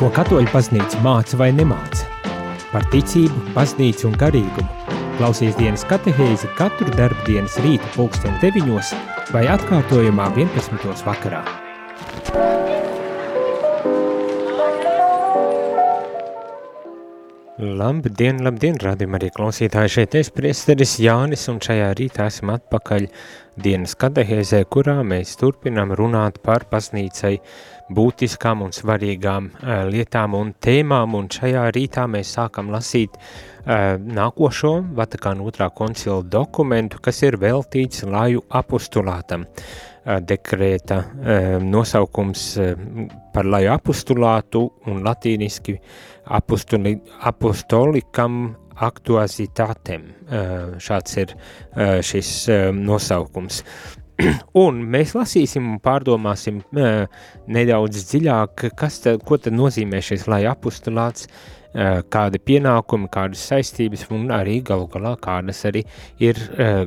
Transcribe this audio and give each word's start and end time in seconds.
Ko 0.00 0.08
katoļu 0.16 0.48
baznīca 0.48 0.96
māca 1.04 1.36
vai 1.36 1.50
nemāca? 1.52 2.06
Par 2.70 2.86
ticību, 2.88 3.50
baznīcu 3.52 4.06
un 4.08 4.14
garīgumu. 4.16 4.94
Klausies 5.18 5.58
dienas 5.58 5.82
katehēzi 5.90 6.48
katru 6.56 6.88
darbu 6.94 7.26
dienas 7.26 7.58
rīta 7.60 7.84
pulksten 7.92 8.38
9 8.40 8.94
vai 9.34 9.42
atkārtojumā 9.52 10.30
11. 10.38 11.02
vakarā. 11.04 11.42
Labdien, 17.60 18.40
labdien, 18.40 18.78
radījumā 18.80 19.18
arī 19.20 19.28
klausītāji 19.36 19.92
šeit 19.98 20.16
es 20.16 20.32
priesteris 20.32 20.94
Jānis 21.04 21.44
un 21.52 21.58
šajā 21.60 21.90
rītā 21.98 22.30
esam 22.32 22.54
atpakaļ 22.54 23.10
dienas 23.60 23.92
katehēzē, 24.00 24.62
kurā 24.64 25.02
mēs 25.04 25.36
turpinam 25.36 25.92
runāt 25.92 26.40
par 26.40 26.64
baznīcai 26.72 27.34
būtiskām 27.90 28.64
un 28.66 28.74
svarīgām 28.74 29.50
uh, 29.50 29.84
lietām 29.90 30.34
un 30.38 30.54
tēmām, 30.62 31.16
un 31.18 31.28
šajā 31.32 31.66
rītā 31.74 32.06
mēs 32.10 32.34
sākam 32.38 32.70
lasīt 32.72 33.18
uh, 33.18 33.98
nākošo 34.00 34.74
Vatikāna 34.96 35.46
otrā 35.46 35.70
koncila 35.74 36.22
dokumentu, 36.22 37.02
kas 37.02 37.22
ir 37.26 37.38
veltīts 37.40 38.06
laju 38.06 38.44
apostulātam. 38.62 39.46
Uh, 39.46 39.88
dekrēta 40.00 41.02
nosaukums 41.60 42.44
par 43.34 43.44
laju 43.44 43.72
apostulātu 43.74 44.62
un 44.88 45.02
latīniski 45.04 45.76
apostoli, 46.24 46.96
apostolikam 47.28 48.40
aktuazitātēm. 48.80 50.06
Šāds 50.80 51.16
ir 51.20 51.34
šis 52.06 52.30
nosaukums. 52.72 53.60
Un 54.64 54.82
mēs 54.90 55.14
lasīsim 55.16 55.74
un 55.74 55.78
pārdomāsim 55.82 56.60
uh, 56.60 57.06
nedaudz 57.50 58.04
dziļāk, 58.10 58.68
kas 58.78 59.00
tad, 59.04 59.24
ko 59.26 59.38
tad 59.40 59.56
nozīmē 59.56 60.02
šis 60.04 60.26
lai 60.30 60.42
apustulāts, 60.50 61.28
uh, 61.28 62.00
kādi 62.10 62.40
pienākumi, 62.42 63.10
kādas 63.12 63.44
saistības 63.52 64.06
un 64.14 64.30
arī 64.34 64.60
galu 64.66 64.88
galā 64.90 65.14
kādas 65.22 65.64
arī 65.70 65.84
ir 66.22 66.38
uh, 66.58 66.84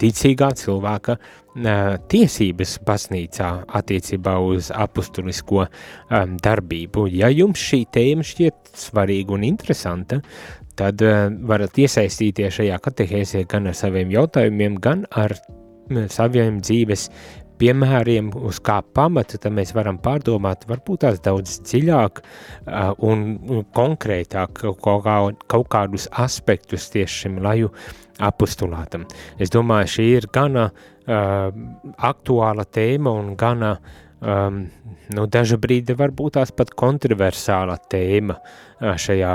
ticīgā 0.00 0.52
cilvēka 0.58 1.18
tiesības 1.54 2.72
baznīcā 2.82 3.48
attiecībā 3.78 4.32
uz 4.42 4.72
apustulisko 4.74 5.60
um, 5.62 6.34
darbību. 6.42 7.06
Ja 7.14 7.30
jums 7.30 7.62
šī 7.62 7.84
tēma 7.94 8.26
šķiet 8.26 8.74
svarīga 8.74 9.36
un 9.36 9.46
interesanta, 9.46 10.18
tad 10.74 11.02
uh, 11.06 11.28
varat 11.46 11.78
iesaistīties 11.78 12.58
šajā 12.58 12.80
katehēzē 12.82 13.44
gan 13.50 13.70
ar 13.70 13.78
saviem 13.78 14.10
jautājumiem, 14.10 14.80
gan 14.82 15.06
ar 15.14 15.36
saviem 16.12 16.60
dzīves 16.62 17.08
piemēriem, 17.60 18.32
uz 18.48 18.58
kā 18.64 18.80
pamata, 18.96 19.38
tad 19.38 19.54
mēs 19.54 19.72
varam 19.76 19.98
pārdomāt 20.02 20.66
varbūt 20.68 21.04
tās 21.04 21.20
daudz 21.24 21.60
dziļāk 21.68 22.20
uh, 22.20 22.94
un 23.06 23.64
konkrētāk 23.76 24.64
kaut, 24.64 25.04
kā, 25.04 25.18
kaut 25.54 25.68
kādus 25.72 26.08
aspektus 26.10 26.90
tieši 26.94 27.24
šim 27.24 27.38
laju 27.44 27.70
apostulātam. 28.22 29.06
Es 29.38 29.52
domāju, 29.54 29.92
šī 29.96 30.08
ir 30.18 30.28
gana 30.34 30.68
uh, 30.70 31.50
aktuāla 32.10 32.66
tēma 32.66 33.14
un 33.22 33.34
gana 33.38 33.76
um, 34.24 34.64
nu, 35.14 35.26
daža 35.30 35.58
brīdi 35.60 35.96
varbūt 35.98 36.38
tās 36.38 36.52
pat 36.56 36.72
kontroversāla 36.78 37.76
tēma 37.92 38.38
šajā 38.80 39.34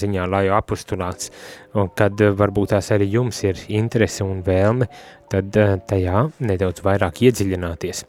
ziņā, 0.00 0.24
lai 0.28 0.46
apustulāts, 0.52 1.30
un 1.78 1.92
kad 1.96 2.18
varbūt 2.40 2.74
tās 2.74 2.90
arī 2.96 3.12
jums 3.14 3.44
ir 3.46 3.60
interese 3.68 4.26
un 4.26 4.42
vēlme, 4.44 4.90
tad 5.32 5.54
tajā 5.88 6.26
nedaudz 6.40 6.84
vairāk 6.84 7.22
iedziļināties. 7.28 8.04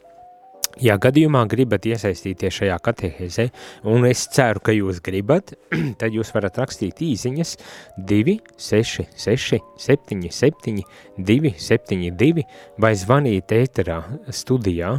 Ja 0.76 0.98
gadījumā 1.00 1.40
gribat 1.48 1.86
iesaistīties 1.88 2.58
šajā 2.58 2.76
katehēzē, 2.84 3.46
un 3.88 4.04
es 4.04 4.26
ceru, 4.28 4.60
ka 4.60 4.74
jūs 4.76 5.00
gribat, 5.04 5.54
tad 6.00 6.12
jūs 6.12 6.34
varat 6.34 6.58
rakstīt 6.60 7.00
īziņas 7.00 7.54
266 7.96 9.62
77 9.80 10.84
272 11.16 12.44
vai 12.82 12.92
zvanīt 12.92 13.56
ēterā 13.56 14.02
studijā 14.28 14.92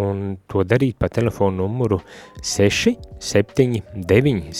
un 0.00 0.24
to 0.48 0.64
darīt 0.64 0.96
pa 0.96 1.12
telefonu 1.12 1.66
numuru 1.66 2.00
6 2.40 2.96
7 3.20 3.82
9 4.00 4.52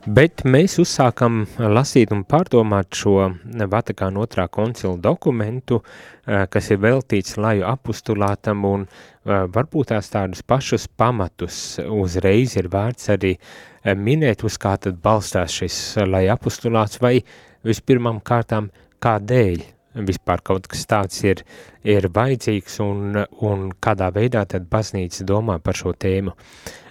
Bet 0.00 0.46
mēs 0.48 0.78
uzsākam 0.80 1.42
lasīt 1.60 2.08
un 2.14 2.22
pārdomāt 2.24 2.96
šo 2.96 3.34
Vatikāna 3.68 4.22
otrā 4.22 4.46
koncila 4.48 4.96
dokumentu, 4.96 5.82
eh, 6.26 6.46
kas 6.48 6.70
ir 6.70 6.78
veltīts 6.80 7.36
laju 7.36 7.66
apustulātam 7.68 8.64
un 8.64 8.86
eh, 8.86 9.44
varbūt 9.52 9.92
tās 9.92 10.08
tādus 10.08 10.40
pašus 10.40 10.88
pamatus 10.88 11.78
uzreiz 11.84 12.56
ir 12.56 12.70
vērts 12.72 13.12
arī 13.12 13.34
eh, 13.36 13.94
minēt, 13.94 14.44
uz 14.44 14.56
kā 14.56 14.78
tad 14.80 14.96
balstās 15.04 15.52
šis 15.52 15.98
laju 16.06 16.32
apustulāts 16.32 17.02
vai 17.02 17.18
vispirmām 17.62 18.22
kārtām 18.24 18.70
kādēļ 19.04 19.60
vispār 19.94 20.40
kaut 20.40 20.66
kas 20.70 20.86
tāds 20.86 21.20
ir, 21.26 21.44
ir 21.84 22.08
vajadzīgs 22.08 22.80
un, 22.80 23.24
un 23.42 23.70
kādā 23.82 24.08
veidā 24.14 24.46
tad 24.48 24.68
baznīca 24.70 25.26
domā 25.28 25.58
par 25.58 25.76
šo 25.76 25.92
tēmu. 25.92 26.32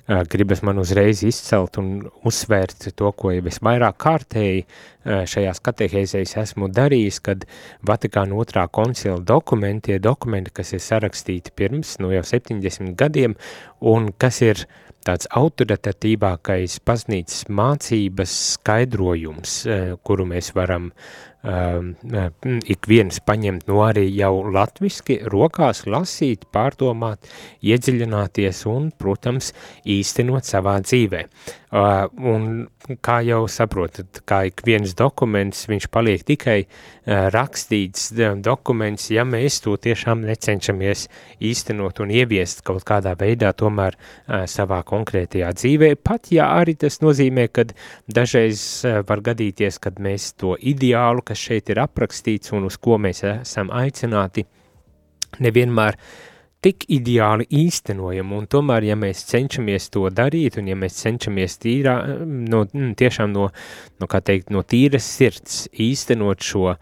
Gribas 0.09 0.63
man 0.65 0.79
uzreiz 0.81 1.19
izcelt 1.21 1.77
un 1.77 1.89
uzsvērt 2.25 2.87
to, 2.97 3.11
ko 3.13 3.29
jau 3.35 3.43
es 3.51 3.59
vairāk 3.61 3.99
kārtēji 4.01 4.63
šajās 5.05 5.61
katehēzēs 5.61 6.33
esmu 6.41 6.71
darījis, 6.73 7.19
kad 7.21 7.45
Vatikāna 7.85 8.33
otrā 8.41 8.65
koncila 8.73 9.19
dokumenti 9.21 9.93
ir 9.93 10.01
dokumenti, 10.01 10.55
kas 10.57 10.73
ir 10.73 10.81
sarakstīti 10.81 11.53
pirms, 11.53 11.99
nu 12.01 12.09
jau 12.15 12.23
70 12.25 12.95
gadiem, 12.97 13.37
un 13.85 14.09
kas 14.17 14.41
ir 14.41 14.65
tāds 15.05 15.29
autoritatīvākais 15.29 16.81
baznīcas 16.89 17.45
mācības 17.53 18.33
skaidrojums, 18.55 19.59
kuru 20.03 20.25
mēs 20.33 20.51
varam 20.57 20.89
uh, 20.89 21.28
ik 21.43 22.87
viens 22.91 23.19
paņemt 23.23 23.69
no 23.69 23.79
arī 23.85 24.09
jau 24.11 24.43
latviski, 24.51 25.21
rokās 25.31 25.85
lasīt, 25.87 26.43
pārdomāt, 26.51 27.29
iedziļināties 27.63 28.65
un, 28.67 28.91
protams, 28.91 29.53
īstenot 29.87 30.43
savā 30.43 30.79
dzīvē. 30.83 31.23
Uh, 31.69 32.07
un 32.25 32.65
kā 33.05 33.19
jau 33.21 33.43
saprotat, 33.45 34.23
kā 34.25 34.39
ik 34.49 34.63
viens 34.65 34.95
dokuments, 34.97 35.67
viņš 35.69 35.85
paliek 35.93 36.23
tikai 36.25 36.63
uh, 36.63 37.27
rakstīts 37.29 38.07
dokuments, 38.41 39.11
ja 39.13 39.21
mēs 39.21 39.59
to 39.61 39.75
tiešām 39.77 40.23
necenšamies 40.25 41.05
īstenot 41.45 42.01
un 42.01 42.09
ieviest 42.09 42.63
kaut 42.65 42.81
kādā 42.89 43.13
veidā 43.19 43.51
tomēr 43.53 43.93
uh, 43.99 44.47
savā 44.49 44.79
konkrētajā 44.81 45.51
dzīvē, 45.59 45.91
pat 46.01 46.31
ja 46.33 46.49
arī 46.57 46.73
tas 46.73 46.97
nozīmē, 47.05 47.45
kad 47.53 47.75
dažreiz 48.09 48.63
uh, 48.89 49.03
var 49.05 49.21
gadīties, 49.29 49.77
kad 49.77 50.01
mēs 50.01 50.31
to 50.41 50.55
ideālu, 50.57 51.21
kas 51.29 51.45
šeit 51.45 51.69
ir 51.69 51.83
aprakstīts 51.85 52.51
un 52.57 52.65
uz 52.67 52.79
ko 52.81 52.97
mēs 53.01 53.23
esam 53.29 53.69
aicināti, 53.75 54.45
nevienmēr 55.39 55.95
uh, 55.95 56.09
tik 56.63 56.83
ideāli 56.91 57.47
īstenojam, 57.55 58.33
un 58.35 58.47
tomēr, 58.51 58.89
ja 58.89 58.95
mēs 58.99 59.23
cenšamies 59.29 59.87
to 59.93 60.05
darīt, 60.11 60.57
un 60.59 60.67
ja 60.67 60.75
mēs 60.79 60.97
cenšamies 60.99 61.55
tīrā, 61.63 61.95
no, 62.25 62.65
mm, 62.67 62.95
tiešām 62.99 63.31
no, 63.31 63.47
no, 64.01 64.09
kā 64.11 64.19
teikt, 64.25 64.51
no 64.51 64.63
tīras 64.67 65.07
sirds 65.07 65.61
īstenot 65.71 66.43
šo, 66.43 66.73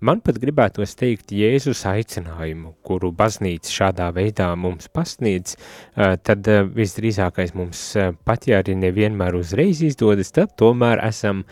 man 0.00 0.22
pat 0.24 0.40
gribētos 0.42 0.96
teikt 0.98 1.32
Jēzus 1.36 1.84
aicinājumu, 1.90 2.74
kuru 2.86 3.12
baznīca 3.16 3.72
šādā 3.74 4.10
veidā 4.16 4.50
mums 4.56 4.90
pasniedz, 4.92 5.56
tad 5.94 6.50
visdrīzākais 6.76 7.54
mums 7.58 7.84
pat, 8.24 8.48
ja 8.50 8.60
arī 8.64 8.76
nevienmēr 8.80 9.38
uzreiz 9.38 9.82
izdodas, 9.86 10.32
tad 10.36 10.56
tomēr 10.60 11.02
esam 11.06 11.44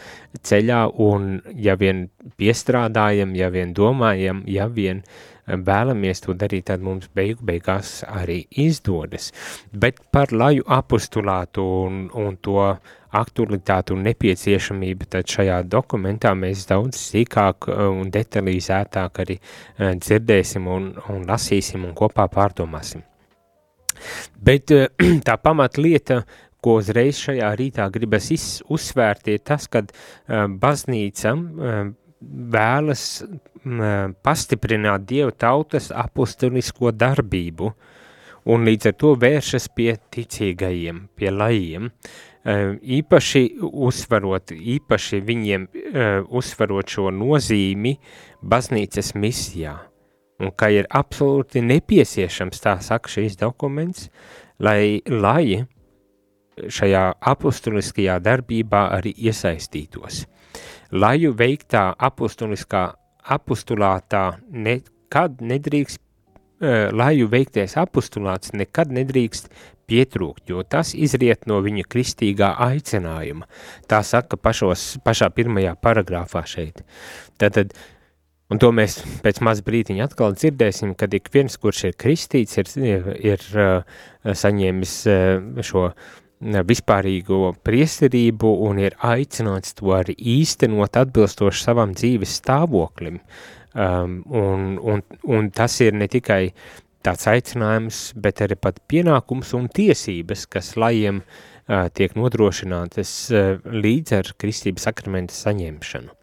ceļā, 0.42 0.84
un 0.98 1.38
ja 1.56 1.78
vien 1.80 2.06
piestrādājam, 2.40 3.34
ja 3.38 3.50
vien 3.54 3.74
domājam, 3.76 4.44
ja 4.48 4.68
vien 4.72 5.04
uh, 5.04 5.38
vēlamies 5.48 6.22
to 6.24 6.34
darīt, 6.36 6.66
tad 6.68 6.82
mums 6.84 7.08
beigu 7.14 7.44
beigās 7.48 8.02
arī 8.06 8.42
izdodas. 8.50 9.32
Bet 9.72 10.00
par 10.12 10.32
laju 10.32 10.64
apostulātu 10.66 11.64
un, 11.86 12.08
un 12.12 12.36
to 12.42 12.76
aktualitātu 13.16 13.96
un 13.96 14.04
nepieciešamību, 14.06 15.08
tad 15.12 15.28
šajā 15.30 15.62
dokumentā 15.70 16.34
mēs 16.36 16.66
daudz 16.68 16.98
sīkāk 17.10 17.68
uh, 17.70 17.86
un 17.92 18.10
detalizētāk 18.12 19.22
arī 19.24 19.38
uh, 19.38 19.94
dzirdēsim 19.96 20.68
un, 20.68 20.90
un 21.12 21.24
lasīsim 21.28 21.86
un 21.88 21.94
kopā 21.96 22.28
pārdomāsim. 22.32 23.04
Bet 24.44 24.74
uh, 24.76 24.86
tā 25.28 25.38
pamatlieta, 25.40 26.22
ko 26.60 26.80
uzreiz 26.82 27.20
šajā 27.22 27.52
rītā 27.56 27.86
gribas 27.94 28.32
uzsvērt, 28.66 29.28
ir 29.30 29.44
tas, 29.46 29.68
ka 29.70 29.84
baznīca 30.26 31.36
vēlas 32.26 33.04
pastiprināt 34.26 35.04
Dieva 35.06 35.30
tautas 35.30 35.92
apustulisko 35.94 36.90
darbību 36.90 37.70
un 38.48 38.64
līdz 38.68 38.90
ar 38.90 38.96
to 39.00 39.12
vēršas 39.20 39.68
pie 39.76 39.92
ticīgajiem, 40.14 41.02
pie 41.16 41.32
lajiem, 41.34 41.90
īpaši 42.46 43.42
uzsvarot, 43.62 44.52
īpaši 44.54 45.20
viņiem 45.26 45.68
uzsvarot 46.30 46.88
šo 46.88 47.10
nozīmi 47.10 47.96
baznīcas 48.42 49.14
misijā. 49.14 49.78
un 50.38 50.52
ka 50.54 50.68
ir 50.70 50.86
absolūti 50.94 51.62
nepieciešams, 51.66 52.60
tā 52.62 52.76
saka 52.78 53.10
šīs 53.10 53.34
dokuments, 53.40 54.06
lai, 54.62 55.02
lai 55.10 55.66
šajā 56.58 57.04
apustuliskajā 57.32 58.18
darbībā 58.22 58.84
arī 58.98 59.14
iesaistītos. 59.28 60.24
Laju 60.92 61.34
veiktā 61.36 61.90
apustuliskā 61.98 62.84
apustulātā 63.34 64.24
nekad 64.48 65.42
nedrīkst, 65.44 66.00
uh, 66.62 66.88
laju 66.94 67.28
veiktais 67.30 67.76
apustulāts 67.80 68.54
nekad 68.56 68.94
nedrīkst 68.94 69.50
pietrūkt, 69.88 70.46
jo 70.52 70.62
tas 70.62 70.94
izriet 70.94 71.46
no 71.50 71.60
viņa 71.64 71.86
kristīgā 71.90 72.54
aicinājuma. 72.68 73.48
Tā 73.90 74.02
saka 74.06 74.38
pašos, 74.40 74.96
pašā 75.04 75.30
pirmajā 75.34 75.76
paragrāfā 75.82 76.44
šeit. 76.48 76.84
Tātad, 77.40 77.76
Un 78.48 78.56
to 78.56 78.70
mēs 78.72 78.94
pēc 79.20 79.42
maz 79.44 79.58
brītiņa 79.60 80.06
atkal 80.08 80.32
dzirdēsim, 80.32 80.94
kad 80.96 81.12
ik 81.12 81.26
viens, 81.34 81.58
kurš 81.60 81.82
ir 81.90 81.98
kristīts, 82.00 82.56
ir, 82.56 82.70
ir, 82.80 83.10
ir 83.34 83.42
uh, 83.60 83.98
saņēmis 84.24 84.94
uh, 85.12 85.60
šo 85.60 85.90
vispārīgo 86.40 87.52
priesterību 87.66 88.50
un 88.68 88.78
ir 88.80 88.96
aicināts 89.04 89.74
to 89.74 89.92
arī 89.96 90.14
īstenot 90.38 90.96
atbilstoši 90.96 91.64
savam 91.64 91.94
dzīves 91.98 92.38
stāvoklim. 92.40 93.20
Um, 93.74 94.22
un, 94.32 94.78
un, 94.80 95.02
un 95.28 95.50
tas 95.54 95.74
ir 95.84 95.92
ne 95.92 96.08
tikai 96.08 96.54
tāds 97.06 97.28
aicinājums, 97.30 98.00
bet 98.18 98.42
arī 98.44 98.58
pat 98.60 98.80
pienākums 98.90 99.54
un 99.58 99.68
tiesības, 99.72 100.46
kas 100.50 100.74
lajiem 100.80 101.22
uh, 101.22 101.88
tiek 101.94 102.14
nodrošinātas 102.18 103.16
uh, 103.32 103.50
līdz 103.64 104.16
ar 104.18 104.32
kristības 104.40 104.88
sakramenta 104.88 105.36
saņemšanu. 105.36 106.14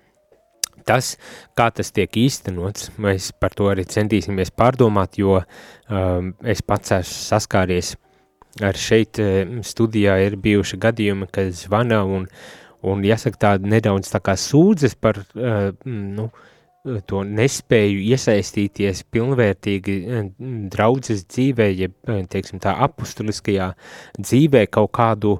Tas, 0.85 1.15
kā 1.57 1.71
tas 1.73 1.89
tiek 1.95 2.13
īstenots, 2.21 2.91
mēs 3.01 3.31
par 3.41 3.55
to 3.57 3.71
arī 3.71 3.87
centīsimies 3.89 4.51
pārdomāt, 4.53 5.17
jo 5.17 5.39
um, 5.41 6.33
es 6.45 6.61
pats 6.61 6.93
esmu 6.99 7.21
saskāries 7.31 7.95
ar 8.63 8.77
šeit 8.79 9.19
studijā 9.67 10.19
ir 10.27 10.37
bijuši 10.39 10.77
gadījumi, 10.79 11.27
kad 11.33 11.49
zvana 11.57 12.03
un, 12.05 12.27
un 12.85 13.01
jāsaka 13.03 13.41
tāda 13.47 13.71
nedaudz 13.71 14.13
tā 14.13 14.21
kā 14.23 14.37
sūdzes 14.39 14.95
par, 15.01 15.19
uh, 15.35 15.73
nu, 15.89 16.29
to 17.09 17.21
nespēju 17.27 18.01
iesaistīties 18.13 19.03
pilnvērtīgi 19.13 19.95
eh, 20.05 20.25
draudzes 20.73 21.25
dzīvē, 21.27 21.69
ja, 21.75 21.91
teiksim 22.31 22.61
tā, 22.63 22.75
apustuliskajā 22.87 23.71
dzīvē 24.19 24.65
kaut 24.73 24.93
kādu 24.95 25.37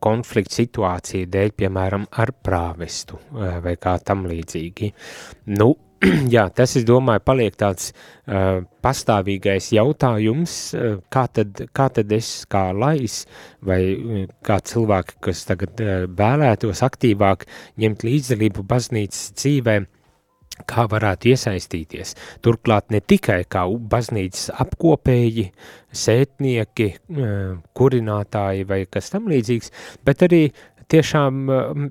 konfliktu 0.00 0.56
situāciju 0.56 1.26
dēļ, 1.28 1.50
piemēram, 1.52 2.06
ar 2.16 2.30
prāvestu 2.32 3.18
vai 3.60 3.74
kā 3.76 3.98
tam 4.00 4.22
līdzīgi. 4.30 4.88
Nu, 5.52 5.74
jā, 6.34 6.46
tas, 6.56 6.74
es 6.78 6.84
domāju, 6.88 7.20
paliek 7.24 7.56
tāds 7.60 7.90
uh, 7.92 8.62
pastāvīgais 8.84 9.70
jautājums, 9.76 10.54
uh, 10.72 10.96
kā, 11.12 11.26
tad, 11.28 11.60
kā 11.76 11.90
tad 11.92 12.12
es 12.16 12.30
kā 12.50 12.70
lais 12.72 13.24
vai 13.66 13.80
uh, 13.92 14.22
kā 14.46 14.60
cilvēki, 14.64 15.18
kas 15.28 15.44
tagad 15.48 15.82
uh, 15.84 16.06
vēlētos 16.16 16.80
aktīvāk 16.86 17.44
ņemt 17.80 18.06
līdzdalību 18.08 18.64
baznīcas 18.70 19.34
dzīvē, 19.36 19.76
kā 20.68 20.86
varētu 20.90 21.30
iesaistīties. 21.32 22.14
Turklāt 22.44 22.90
ne 22.94 23.00
tikai 23.00 23.42
kā 23.50 23.64
baznīcas 23.92 24.50
apkopēji, 24.64 25.46
sētnieki, 25.92 26.90
uh, 26.96 27.54
kurinātāji 27.76 28.66
vai 28.68 28.84
kas 28.90 29.12
tam 29.14 29.30
līdzīgs, 29.30 29.72
bet 30.06 30.26
arī 30.26 30.44
tiešām 30.90 31.40
uh, 31.50 31.88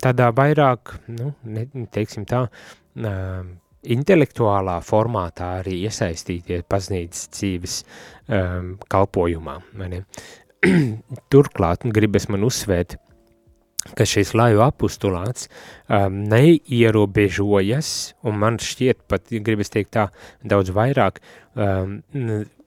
tādā 0.00 0.30
vairāk, 0.36 0.94
nu, 1.16 1.34
ne, 1.44 1.66
teiksim 1.94 2.26
tā, 2.28 2.46
uh, 2.48 3.42
intelektuālā 3.80 4.78
formātā 4.84 5.54
arī 5.60 5.80
iesaistīties 5.88 6.66
baznīcas 6.70 7.28
dzīves 7.32 7.76
um, 8.28 8.74
kalpojumā. 8.92 9.56
Turklāt 11.32 11.86
gribas 11.96 12.28
man 12.28 12.44
uzsvērt, 12.44 12.98
ka 13.96 14.04
šis 14.06 14.34
laju 14.36 14.62
apustulāts 14.66 15.48
um, 15.88 16.22
neierobežojas, 16.30 17.90
un 18.26 18.40
man 18.42 18.60
šķiet 18.60 19.04
pat, 19.08 19.32
gribas 19.32 19.72
teikt 19.72 19.94
tā, 19.96 20.08
daudz 20.44 20.72
vairāk, 20.76 21.22
um, 21.56 22.00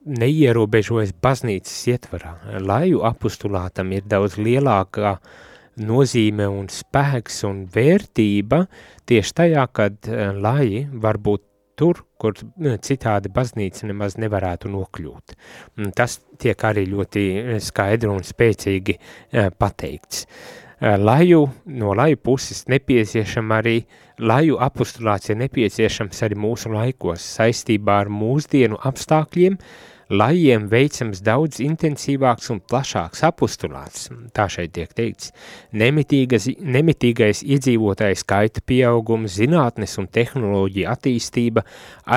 neierobežojas 0.04 1.13
baznīcas 1.24 1.80
ietvarā. 1.94 2.36
Laju 2.60 3.06
apustulātam 3.07 3.94
ir 3.95 4.07
daudz 4.10 4.39
lielākā 4.42 5.15
uh, 5.15 5.42
nozīme 5.81 6.48
un 6.50 6.68
spēks 6.69 7.44
un 7.48 7.63
vērtība 7.74 8.63
tieši 9.10 9.36
tajā, 9.39 9.65
kad 9.74 10.10
eh, 10.10 10.30
lai 10.36 10.86
varbūt 10.88 11.45
tur, 11.80 12.04
kur 12.21 12.38
eh, 12.38 12.77
citādi 12.83 13.31
baznīca 13.33 13.89
nemaz 13.89 14.18
nevarētu 14.21 14.71
nokļūt. 14.74 15.38
Tas 15.98 16.19
tiek 16.42 16.68
arī 16.69 16.86
ļoti 16.92 17.24
eh, 17.38 17.56
skaidri 17.63 18.12
un 18.12 18.21
spēcīgi 18.25 19.00
pateikts. 19.57 20.27
Laju, 20.83 21.50
no 21.65 21.94
laju 21.95 22.18
puses 22.18 22.65
nepieciešama 22.68 23.62
arī, 23.62 23.77
laju 24.19 24.57
apustulāts 24.59 25.30
ir 25.31 25.38
nepieciešams 25.39 26.19
arī 26.27 26.35
mūsu 26.35 26.74
laikos 26.74 27.24
saistībā 27.38 28.01
ar 28.03 28.09
mūsdienu 28.12 28.75
apstākļiem, 28.89 29.56
lajiem 30.12 30.65
veicams 30.68 31.21
daudz 31.24 31.62
intensīvāks 31.63 32.51
un 32.51 32.59
plašāks 32.68 33.24
apustulāts, 33.24 34.09
tā 34.35 34.50
šeit 34.51 34.74
tiek 34.75 34.91
teikts, 34.91 35.31
nemitīgas, 35.71 36.50
nemitīgais 36.59 37.45
iedzīvotāju 37.47 38.19
skaita 38.19 38.65
pieaugums, 38.68 39.38
zinātnes 39.39 39.95
un 40.03 40.12
tehnoloģija 40.12 40.97
attīstība, 40.97 41.63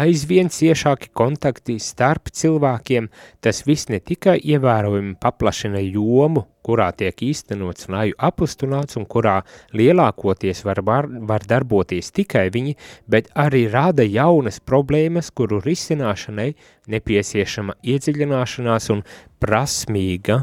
aizvien 0.02 0.50
ciešāki 0.50 1.14
kontakti 1.14 1.78
starp 1.78 2.34
cilvēkiem, 2.34 3.08
tas 3.38 3.62
viss 3.62 3.94
ne 3.94 4.02
tikai 4.02 4.40
ievērojami 4.42 5.14
paplašina 5.22 5.86
jomu, 5.86 6.48
kurā 6.66 6.90
tiek 6.98 7.22
īstenots 7.28 7.88
laju 7.92 8.16
apustulāts 8.28 8.98
un 8.98 9.06
kurā 9.06 9.38
lielākoties 9.76 10.64
var, 10.66 10.82
var, 10.86 11.08
var 11.30 11.46
darboties 11.48 12.12
tikai 12.16 12.48
viņi, 12.54 12.76
bet 13.08 13.30
arī 13.38 13.66
rāda 13.72 14.06
jaunas 14.06 14.60
problēmas, 14.60 15.30
kuru 15.30 15.62
risināšanai 15.64 16.52
nepieciešama 16.92 17.78
iedziļināšanās 17.94 18.90
un 18.94 19.04
prasmīga, 19.42 20.42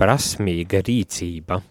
prasmīga 0.00 0.82
rīcība. 0.86 1.62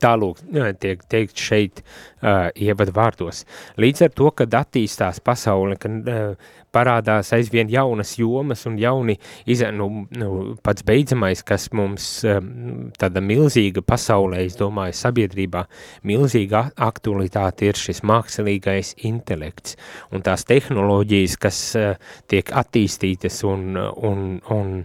Tālūk, 0.00 0.40
tiek 0.80 1.02
teikt 1.12 1.40
šeit 1.40 1.82
uh, 1.82 2.48
ievadu 2.56 2.94
vārdos. 2.96 3.44
Līdz 3.80 4.06
ar 4.06 4.14
to, 4.16 4.30
kad 4.32 4.56
attīstās 4.62 5.20
pasaule, 5.24 5.76
kad 5.80 6.08
uh, 6.08 6.50
parādās 6.72 7.32
aizvien 7.34 7.68
jaunas 7.70 8.14
jomas 8.18 8.64
un 8.70 8.78
jauni, 8.80 9.18
iz, 9.50 9.62
nu, 9.76 9.88
nu, 10.16 10.30
pats 10.64 10.86
beidzamais, 10.86 11.42
kas 11.46 11.68
mums 11.76 12.08
um, 12.24 12.90
tāda 12.96 13.22
milzīga 13.24 13.82
pasaulē, 13.84 14.44
es 14.46 14.56
domāju, 14.58 14.96
sabiedrībā, 14.96 15.66
milzīga 16.08 16.68
aktualitāte 16.90 17.68
ir 17.68 17.80
šis 17.80 18.04
mākslīgais 18.06 18.96
intelekts 19.10 19.76
un 20.14 20.24
tās 20.26 20.46
tehnoloģijas, 20.48 21.38
kas 21.42 21.62
uh, 21.78 22.12
tiek 22.30 22.54
attīstītas 22.62 23.42
un, 23.48 23.74
un, 23.76 24.28
un 24.54 24.76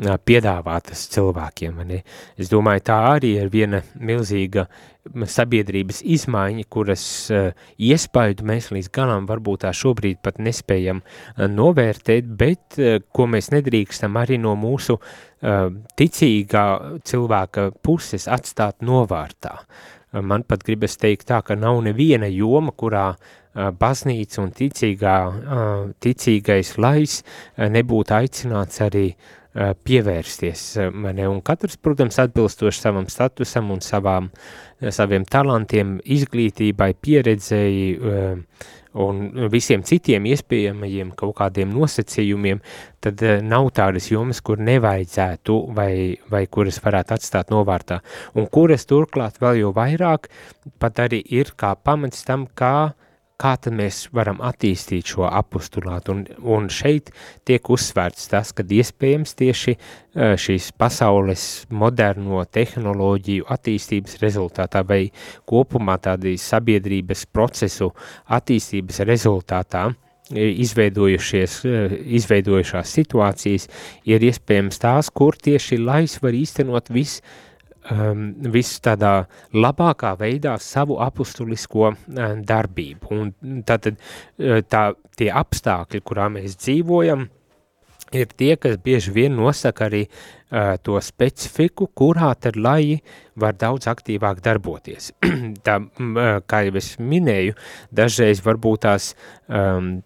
piedāvātas 0.00 1.02
cilvēkiem. 1.12 1.82
Ne? 1.88 2.00
Es 2.40 2.50
domāju, 2.52 2.84
tā 2.88 2.98
arī 3.12 3.34
ir 3.40 3.50
viena 3.52 3.82
milzīga 4.00 4.66
sabiedrības 5.10 6.02
izmaiņa, 6.04 6.64
kuras 6.70 7.04
iespaidu 7.80 8.44
mēs 8.48 8.70
līdz 8.74 8.90
galam 8.94 9.26
varbūt 9.28 9.64
tā 9.64 9.72
šobrīd 9.76 10.20
pat 10.22 10.38
nespējam 10.42 11.00
novērtēt, 11.36 12.28
bet 12.28 12.78
ko 13.12 13.26
mēs 13.26 13.50
nedrīkstam 13.54 14.18
arī 14.20 14.38
no 14.40 14.54
mūsu 14.60 14.98
ticīgā 15.40 16.66
cilvēka 17.08 17.70
puses 17.82 18.28
atstāt 18.28 18.84
novārtā. 18.84 19.56
Man 20.12 20.42
pat 20.42 20.64
gribas 20.66 20.98
teikt 20.98 21.28
tā, 21.30 21.38
ka 21.46 21.54
nav 21.54 21.80
neviena 21.86 22.28
joma, 22.28 22.74
kurā 22.76 23.12
baznīca 23.54 24.42
un 24.42 24.50
ticīgā, 24.54 25.16
ticīgais 26.02 26.76
lais 26.78 27.20
nebūtu 27.58 28.14
aicināts 28.14 28.82
arī 28.84 29.06
uh, 29.10 29.39
pievērsties 29.54 30.62
mani, 30.94 31.26
un 31.26 31.40
katrs, 31.42 31.78
protams, 31.82 32.20
atbilstoši 32.22 32.84
savam 32.84 33.08
statusam 33.10 33.72
un 33.74 33.82
savām, 33.82 34.30
saviem 34.94 35.26
talantiem, 35.26 35.96
izglītībai, 36.06 36.92
pieredzēji 37.02 37.88
un 39.00 39.18
visiem 39.50 39.82
citiem 39.86 40.24
iespējamajiem 40.30 41.12
kaut 41.18 41.36
kādiem 41.38 41.70
nosacījumiem, 41.74 42.62
tad 43.02 43.22
nav 43.46 43.68
tādas 43.74 44.08
jomas, 44.10 44.40
kur 44.42 44.62
nevajadzētu 44.66 45.58
vai, 45.74 45.92
vai 46.30 46.44
kuras 46.50 46.80
varētu 46.82 47.14
atstāt 47.18 47.52
novārtā, 47.54 48.00
un 48.34 48.50
kuras 48.50 48.86
turklāt 48.90 49.38
vēl 49.42 49.64
jau 49.64 49.74
vairāk 49.76 50.30
pat 50.82 51.06
arī 51.06 51.22
ir 51.26 51.54
kā 51.58 51.76
pamats 51.78 52.26
tam, 52.26 52.48
kā 52.54 52.74
uh, 52.90 53.09
kā 53.40 53.54
tad 53.62 53.76
mēs 53.76 54.02
varam 54.16 54.40
attīstīt 54.44 55.14
šo 55.14 55.26
apustulātu, 55.28 56.14
un, 56.14 56.24
un 56.44 56.68
šeit 56.72 57.10
tiek 57.48 57.70
uzsvērts 57.72 58.28
tas, 58.32 58.52
ka 58.56 58.64
iespējams 58.64 59.34
tieši 59.38 59.76
šīs 60.44 60.70
pasaules 60.78 61.46
moderno 61.70 62.42
tehnoloģiju 62.44 63.48
attīstības 63.54 64.20
rezultātā 64.22 64.84
vai 64.86 65.02
kopumā 65.48 65.96
tādī 66.02 66.36
sabiedrības 66.40 67.26
procesu 67.32 67.92
attīstības 68.28 69.02
rezultātā 69.08 69.88
izveidojušies, 70.30 71.60
izveidojušās 72.20 72.92
situācijas 73.00 73.66
ir 74.06 74.22
iespējams 74.28 74.78
tās, 74.82 75.10
kur 75.10 75.34
tieši 75.34 75.80
lais 75.82 76.20
var 76.22 76.36
īstenot 76.36 76.92
viss, 76.94 77.22
um, 77.90 78.28
visu 78.52 78.80
tādā 78.84 79.14
labākā 79.54 80.14
veidā 80.20 80.56
savu 80.60 81.00
apustulisko 81.02 81.90
uh, 81.90 81.96
darbību. 82.46 83.12
Un 83.16 83.62
tātad 83.66 84.00
tā, 84.36 84.86
tie 85.16 85.30
apstākļi, 85.42 86.02
kurā 86.06 86.30
mēs 86.32 86.58
dzīvojam, 86.60 87.28
ir 88.12 88.30
tie, 88.36 88.56
kas 88.58 88.78
bieži 88.82 89.12
vien 89.14 89.34
nosaka 89.36 89.86
arī 89.86 90.02
uh, 90.06 90.76
to 90.82 90.98
specifiku, 91.04 91.88
kurā 91.94 92.32
tad 92.34 92.58
lai 92.58 92.98
var 93.40 93.54
daudz 93.58 93.88
aktīvāk 93.90 94.42
darboties. 94.44 95.12
Tā, 95.66 95.78
kā 96.50 96.62
jau 96.66 96.74
es 96.80 96.90
minēju, 96.98 97.54
dažreiz 97.94 98.42
varbūt 98.44 98.84
tās 98.86 99.12
um, 99.46 100.00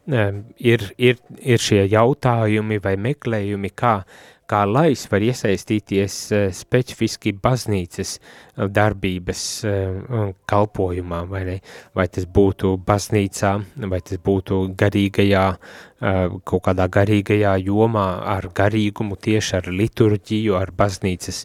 ir, 0.59 0.87
ir, 0.99 1.19
ir 1.41 1.65
šie 1.65 1.85
jautājumi 1.89 2.79
vai 2.85 2.95
meklējumi, 3.09 3.73
kā 3.75 3.97
uh, 4.03 4.23
kā 4.51 4.65
lais 4.69 5.05
var 5.11 5.25
iesaistīties 5.25 6.19
uh, 6.33 6.45
specifiski 6.55 7.35
baznīcas 7.45 8.17
uh, 8.19 8.67
darbības 8.69 9.45
uh, 9.69 10.29
kalpojumā, 10.51 11.23
vai, 11.31 11.43
ne? 11.49 11.57
vai 11.97 12.09
tas 12.13 12.27
būtu 12.27 12.77
baznīcā, 12.87 13.55
vai 13.91 14.01
tas 14.05 14.21
būtu 14.25 14.61
garīgajā, 14.81 15.47
kaut 16.45 16.65
kādā 16.67 16.87
garīgajā 16.93 17.55
jomā 17.65 18.05
ar 18.35 18.49
garīgumu, 18.55 19.17
tieši 19.17 19.57
ar 19.61 19.71
liturģiju, 19.73 20.57
ar 20.59 20.73
baznīcas 20.77 21.45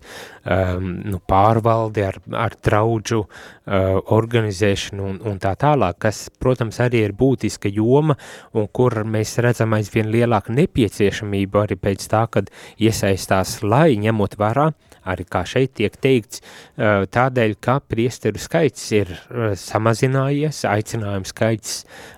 nu, 0.80 1.20
pārvaldi, 1.30 2.04
ar, 2.04 2.20
ar 2.36 2.56
traudžu 2.56 3.22
uh, 3.24 4.00
organizēšanu 4.16 5.06
un, 5.06 5.20
un 5.32 5.40
tā 5.42 5.54
tālāk, 5.60 6.00
kas, 6.08 6.26
protams, 6.42 6.80
arī 6.84 7.04
ir 7.08 7.16
būtiska 7.18 7.72
joma 7.72 8.18
un 8.54 8.68
kur 8.74 8.96
mēs 9.06 9.38
redzam 9.44 9.76
aizvien 9.78 10.10
lielāku 10.12 10.56
nepieciešamību 10.58 11.64
arī 11.64 11.80
pēc 11.80 12.08
tā, 12.12 12.26
kad 12.32 12.52
iesaistās, 12.82 13.60
lai 13.64 13.94
ņemot 14.02 14.40
vērā, 14.40 14.72
arī 15.08 15.26
kā 15.30 15.44
šeit 15.48 15.76
tiek 15.80 15.96
teikts, 16.02 16.44
tādēļ, 16.78 17.56
ka 17.64 17.80
priesteru 17.86 18.42
skaits 18.42 18.86
ir 18.98 19.14
samazinājies, 19.60 20.64
aicinājums 20.70 21.34
skaits 21.34 21.74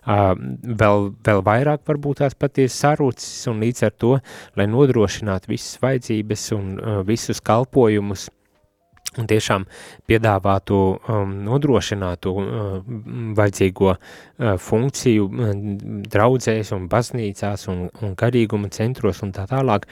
vēl, 0.06 1.08
vēl 1.28 1.46
vairāk 1.46 1.86
varbūt 1.88 2.24
tās 2.24 2.38
patiesi 2.38 2.82
sarūcis 2.82 3.50
un 3.52 3.64
līdz 3.66 3.88
ar 3.88 3.96
to, 4.04 4.14
lai 4.60 4.70
nodrošinātu 4.72 5.54
visas 5.54 5.82
vajadzības 5.84 6.46
un 6.58 6.70
visus 7.08 7.42
kalpojumus, 7.44 8.30
un 9.20 9.28
tiešām 9.28 9.66
piedāvātu, 10.08 10.78
um, 11.12 11.34
nodrošinātu 11.48 12.32
uh, 12.32 12.76
vajadzīgo 13.38 13.92
uh, 13.92 14.54
funkciju 14.62 15.28
uh, 15.28 15.52
draudzēs 16.14 16.72
un 16.78 16.88
baznīcās 16.92 17.68
un, 17.72 17.88
un 18.02 18.16
garīguma 18.20 18.72
centros 18.72 19.22
un 19.26 19.34
tā 19.36 19.48
tālāk, 19.52 19.88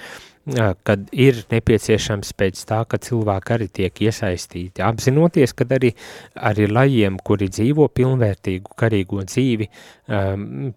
kad 0.84 1.10
ir 1.12 1.44
nepieciešams 1.52 2.34
pēc 2.40 2.64
tā, 2.70 2.82
ka 2.90 3.00
cilvēki 3.02 3.56
arī 3.56 3.70
tiek 3.82 4.02
iesaistīti, 4.08 4.84
apzinoties, 4.86 5.54
kad 5.58 5.72
arī, 5.76 5.94
arī 6.50 6.70
lajiem, 6.72 7.20
kuri 7.26 7.50
dzīvo 7.52 7.90
pilnvērtīgu 7.94 8.78
garīgo 8.80 9.24
dzīvi, 9.28 9.70
um, 10.08 10.74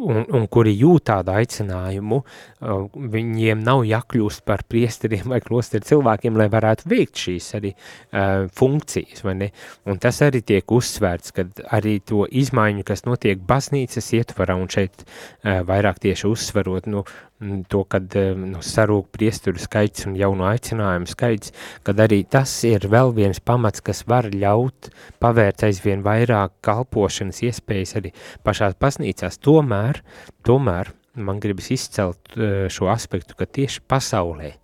un, 0.00 0.24
un 0.36 0.46
kuri 0.52 0.72
jūt 0.78 1.06
tādu 1.10 1.34
aicinājumu, 1.36 2.20
uh, 2.20 2.84
viņiem 3.14 3.62
nav 3.64 3.82
jākļūst 3.88 4.44
par 4.48 4.64
priesteriem 4.68 5.28
vai 5.32 5.40
klosteru 5.44 5.86
cilvēkiem, 5.86 6.38
lai 6.40 6.48
varētu 6.52 6.88
veikt 6.90 7.24
šīs 7.24 7.50
arī 7.58 7.72
uh, 7.74 8.46
funkcijas, 8.56 9.24
vai 9.26 9.36
ne? 9.42 9.50
Un 9.90 10.00
tas 10.02 10.20
arī 10.26 10.42
tiek 10.46 10.76
uzsvērts, 10.76 11.34
kad 11.36 11.64
arī 11.76 11.98
to 12.06 12.26
izmaiņu, 12.26 12.86
kas 12.88 13.04
notiek 13.08 13.40
baznīcas 13.48 14.12
ietvarā, 14.20 14.56
un 14.60 14.70
šeit 14.72 15.04
uh, 15.04 15.60
vairāk 15.68 16.00
tieši 16.06 16.28
uzsverot, 16.30 16.88
nu, 16.90 17.04
to, 17.40 17.82
kad 17.88 18.14
nu, 18.36 18.60
sarūk 18.64 19.08
priesturu 19.14 19.60
skaits 19.60 20.04
un 20.08 20.16
jauno 20.18 20.44
aicinājumu 20.50 21.08
skaits, 21.08 21.54
kad 21.86 22.00
arī 22.04 22.22
tas 22.28 22.52
ir 22.68 22.84
vēl 22.92 23.14
viens 23.16 23.40
pamats, 23.40 23.80
kas 23.84 24.04
var 24.10 24.28
ļaut 24.32 24.90
pavērt 25.22 25.64
aizvien 25.68 26.04
vairāk 26.04 26.58
kalpošanas 26.66 27.40
iespējas 27.48 27.96
arī 28.00 28.12
pašās 28.44 28.76
baznīcās. 28.80 29.40
Tomēr, 29.40 30.02
tomēr 30.44 30.92
man 31.16 31.40
gribas 31.40 31.70
izcelt 31.72 32.36
eh, 32.36 32.68
šo 32.72 32.90
aspektu, 32.92 33.38
ka 33.38 33.48
tieši 33.48 33.84
pasaulē, 33.88 34.54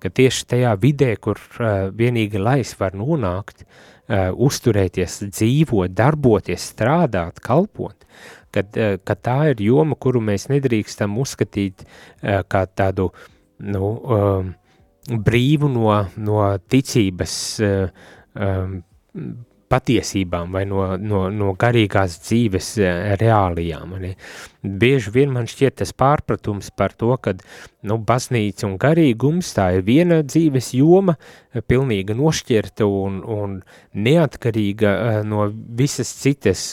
ka 0.00 0.12
tieši 0.14 0.46
tajā 0.54 0.74
vidē, 0.80 1.10
kur 1.20 1.36
uh, 1.36 1.90
vienīgi 1.92 2.40
lais 2.40 2.70
var 2.80 2.94
nonākt, 2.96 3.66
uzturēties, 4.10 5.20
dzīvot, 5.30 5.92
darboties, 5.94 6.64
strādāt, 6.72 7.38
kalpot, 7.44 7.94
ka, 8.54 8.64
eh, 8.74 8.96
ka 9.04 9.14
tā 9.14 9.36
ir 9.52 9.62
joma, 9.64 9.96
kuru 9.98 10.22
mēs 10.24 10.48
nedrīkstam 10.52 11.18
uzskatīt 11.22 11.84
eh, 11.84 12.42
kā 12.48 12.64
tādu 12.66 13.10
nu, 13.60 13.92
um, 14.16 14.54
brīvu 15.10 15.68
no, 15.68 15.90
no 16.16 16.42
ticības 16.70 17.34
patiesībām 19.70 20.50
vai 20.54 20.64
no, 20.68 20.82
no, 20.98 21.26
no 21.30 21.54
garīgās 21.58 22.18
dzīves 22.24 22.72
reālijām. 23.20 23.94
Ne? 24.02 24.14
Bieži 24.60 25.12
vien 25.14 25.30
man 25.32 25.46
šķiet 25.48 25.78
tas 25.80 25.94
pārpratums 25.96 26.72
par 26.76 26.92
to, 26.98 27.12
ka 27.22 27.36
nu, 27.86 27.96
baznīca 28.06 28.66
un 28.66 28.74
garīgums 28.82 29.54
tā 29.56 29.70
ir 29.78 29.86
viena 29.86 30.20
dzīves 30.26 30.72
joma, 30.76 31.14
pilnīga 31.70 32.16
nošķirta 32.18 32.86
un, 32.86 33.22
un 33.24 33.54
neatkarīga 33.94 34.90
uh, 34.90 35.20
no 35.26 35.46
visas 35.78 36.10
citas 36.18 36.66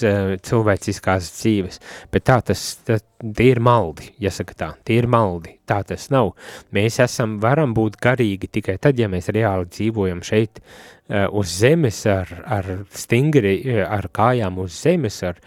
cilvēciskās 0.49 1.31
dzīves. 1.37 1.79
Bet 2.13 2.27
tā 2.27 2.41
tas, 2.49 2.65
tā, 2.87 2.99
tie 3.21 3.51
ir 3.53 3.61
maldi, 3.63 4.11
jāsaka 4.21 4.57
tā, 4.57 4.73
tie 4.85 4.99
ir 5.03 5.07
maldi, 5.11 5.55
tā 5.69 5.79
tas 5.87 6.09
nav. 6.13 6.33
Mēs 6.75 6.99
esam, 7.05 7.37
varam 7.43 7.77
būt 7.77 8.01
garīgi 8.03 8.51
tikai 8.59 8.77
tad, 8.81 8.99
ja 8.99 9.09
mēs 9.11 9.31
reāli 9.33 9.69
dzīvojam 9.71 10.25
šeit 10.25 10.61
uh, 10.61 10.96
uz 11.07 11.51
zemes 11.59 12.01
ar, 12.11 12.31
ar 12.45 12.71
stingri, 12.91 13.57
ar 13.83 14.09
kājām 14.13 14.57
uz 14.63 14.75
zemes, 14.81 15.21
ar, 15.23 15.39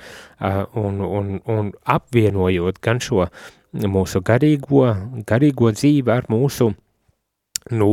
un, 0.75 1.01
un, 1.05 1.35
un 1.45 1.73
apvienojot 1.85 2.81
gan 2.83 3.01
šo 3.03 3.27
mūsu 3.71 4.23
garīgo, 4.27 4.87
garīgo 5.29 5.73
dzīvi 5.77 6.13
ar 6.13 6.31
mūsu 6.33 6.73
nu, 7.75 7.91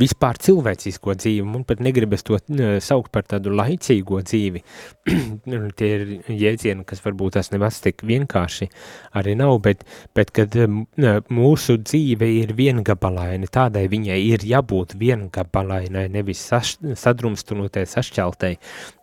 vispār 0.00 0.38
cilvēcisko 0.40 1.16
dzīvi, 1.18 1.44
man 1.48 1.64
pat 1.66 1.82
negribas 1.84 2.24
to 2.26 2.38
saukt 2.84 3.10
par 3.14 3.26
tādu 3.28 3.52
laicīgo 3.54 4.20
dzīvi. 4.24 4.62
Tie 5.78 5.90
ir 5.96 6.04
jēdzieni, 6.30 6.86
kas 6.88 7.02
varbūt 7.04 7.38
tas 7.38 7.50
nemaz 7.52 7.80
tik 7.84 8.04
vienkārši 8.06 8.70
arī 9.18 9.34
nav, 9.38 9.58
bet, 9.64 9.84
bet 10.16 10.30
kad 10.34 10.54
mūsu 11.34 11.78
dzīve 11.82 12.30
ir 12.40 12.54
viengabalaina, 12.56 13.50
tādai 13.50 13.86
viņai 13.92 14.20
ir 14.30 14.46
jābūt 14.54 14.94
viengabalainai, 15.00 16.06
nevis 16.14 16.44
saš, 16.52 16.76
sadrumstunotai, 17.00 17.88
sašķeltai, 17.90 18.54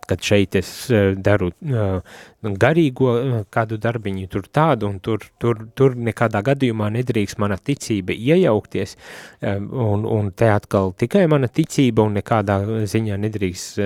kad 0.08 0.22
šeit 0.24 0.56
es 0.58 0.70
eh, 0.90 1.12
daru 1.14 1.50
uh, 1.52 2.16
garīgo 2.42 3.10
uh, 3.12 3.34
kādu 3.52 3.78
darbiņu, 3.82 4.26
tur 4.32 4.48
tādu, 4.50 4.88
un 4.90 4.98
tur, 5.04 5.24
tur, 5.40 5.60
tur 5.78 5.94
nekādā 5.94 6.42
gadījumā 6.46 6.90
nedrīkst 6.96 7.38
mana 7.42 7.58
ticība 7.58 8.16
iejaukties, 8.16 8.96
un, 9.42 10.06
un 10.06 10.30
te 10.36 10.50
atkal 10.50 10.92
tikai 10.98 11.24
mana 11.30 11.48
ticība, 11.48 12.06
un 12.06 12.18
nekādā 12.18 12.58
ziņā 12.90 13.18
nedrīkst 13.22 13.80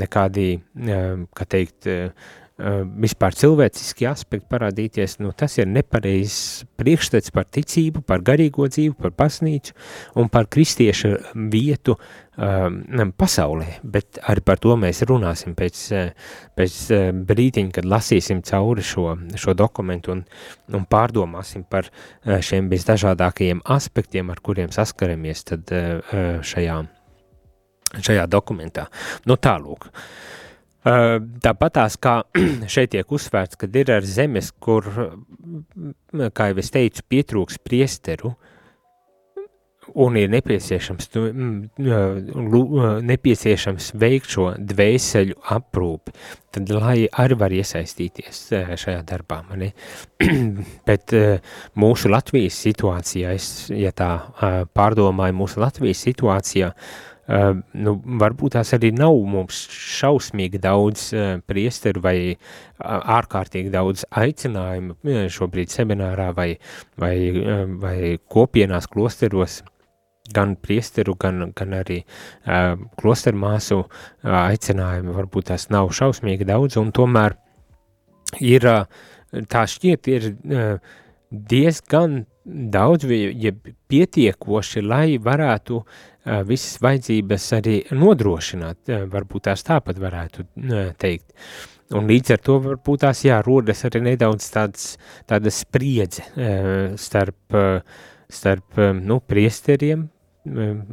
nekādi, 0.00 0.48
kā 1.34 1.48
teikt, 1.50 1.88
vispār 3.00 3.36
cilvēciski 3.36 4.06
aspekti 4.10 4.48
parādīties, 4.50 5.18
nu, 5.22 5.32
tas 5.36 5.56
ir 5.58 5.68
nepareizs 5.70 6.64
priekšstats 6.80 7.32
par 7.34 7.46
ticību, 7.48 8.02
par 8.06 8.24
garīgo 8.26 8.66
dzīvi, 8.68 8.96
par 9.00 9.14
baznīcu 9.16 9.74
un 10.20 10.28
par 10.32 10.48
kristieša 10.52 11.12
vietu 11.52 11.96
um, 11.96 13.12
pasaulē, 13.16 13.80
bet 13.82 14.20
arī 14.28 14.44
par 14.44 14.60
to 14.62 14.76
mēs 14.80 15.02
runāsim 15.08 15.54
pēc, 15.58 15.82
pēc 16.58 16.78
brītiņa, 17.30 17.74
kad 17.78 17.88
lasīsim 17.88 18.42
cauri 18.46 18.84
šo, 18.84 19.14
šo 19.40 19.56
dokumentu 19.56 20.16
un, 20.16 20.24
un 20.76 20.88
pārdomāsim 20.90 21.64
par 21.70 21.88
šiem 22.24 22.68
visdažādākajiem 22.72 23.64
aspektiem, 23.76 24.32
ar 24.32 24.42
kuriem 24.44 24.74
saskaramies 24.74 25.46
tad 25.52 25.72
šajā, 26.52 26.82
šajā 27.96 28.28
dokumentā. 28.30 28.90
Nu 29.28 29.40
tālūk. 29.40 29.88
Uh, 29.90 30.38
Tāpat 30.84 31.74
tās, 31.76 31.96
kā 32.00 32.20
šeit 32.74 32.94
tiek 32.94 33.10
uzsvērts, 33.12 33.58
kad 33.60 33.74
ir 33.76 33.92
ar 33.92 34.06
zemes, 34.06 34.52
kur, 34.64 34.86
kā 36.32 36.50
jau 36.50 36.62
es 36.62 36.72
teicu, 36.72 37.04
pietrūks 37.12 37.60
priesteru, 37.60 38.32
un 40.00 40.16
ir 40.16 40.30
nepieciešams, 40.30 41.10
nepieciešams 43.10 43.90
veikt 44.00 44.32
šo 44.36 44.46
dvēseļu 44.72 45.36
aprūpi, 45.56 46.14
tad 46.54 46.72
lai 46.72 46.96
arī 47.10 47.38
var 47.40 47.54
iesaistīties 47.58 48.42
šajā 48.80 49.02
darbā. 49.08 49.42
Mani. 49.50 49.72
Bet 50.88 51.12
mūsu 51.76 52.12
Latvijas 52.12 52.56
situācijā, 52.64 53.36
es, 53.36 53.68
ja 53.74 53.92
tā 53.92 54.12
pārdomāju, 54.76 55.40
mūsu 55.42 55.60
Latvijas 55.60 56.04
situācijā, 56.06 56.72
uh, 57.28 57.58
nu, 57.74 57.94
varbūt 58.20 58.56
tās 58.56 58.72
arī 58.76 58.90
nav 58.96 59.16
mums 59.30 59.62
šausmīgi 59.74 60.60
daudz 60.62 61.10
uh, 61.14 61.32
priesteru 61.46 62.02
vai 62.04 62.16
uh, 62.30 62.38
ārkārtīgi 63.18 63.72
daudz 63.72 64.06
aicinājumu 64.10 64.96
uh, 64.96 65.26
šobrīd 65.32 65.72
seminārā 65.72 66.30
vai, 66.36 66.54
vai, 67.00 67.14
vai 67.82 67.98
kopienās 68.30 68.88
klosteros, 68.90 69.60
gan 70.30 70.54
priesteru, 70.62 71.16
gan, 71.18 71.48
gan 71.58 71.72
arī 71.74 72.02
klosteru 73.00 73.40
māsu 73.40 73.80
uh, 73.82 73.90
aicinājumu, 74.44 75.16
varbūt 75.16 75.50
tās 75.50 75.68
nav 75.74 75.90
šausmīgi 75.96 76.46
daudz, 76.46 76.78
un 76.78 76.92
tomēr 76.94 77.34
ir, 78.38 78.66
tā 79.50 79.64
šķiet, 79.66 80.10
ir 80.12 80.28
diezgan 81.30 82.20
daudz, 82.44 83.06
ja 83.10 83.52
pietiekoši, 83.90 84.82
lai 84.86 85.18
varētu 85.22 85.80
uh, 85.80 85.98
visas 86.46 86.78
vajadzības 86.82 87.46
arī 87.58 87.76
nodrošināt, 87.96 88.80
uh, 88.90 89.04
varbūt 89.10 89.48
tās 89.48 89.64
tāpat 89.66 90.00
varētu 90.00 90.46
uh, 90.46 90.90
teikt. 91.00 91.34
Un 91.96 92.06
līdz 92.06 92.36
ar 92.36 92.42
to 92.46 92.58
varbūt 92.62 93.02
tās 93.02 93.24
jārodas 93.26 93.82
arī 93.88 94.04
nedaudz 94.12 94.46
tāds, 94.54 94.92
tāda 95.26 95.50
spriedze 95.50 96.22
starp, 97.02 97.56
starp 98.30 98.78
nu, 99.02 99.16
priesteriem, 99.26 100.04
un, 100.46 100.84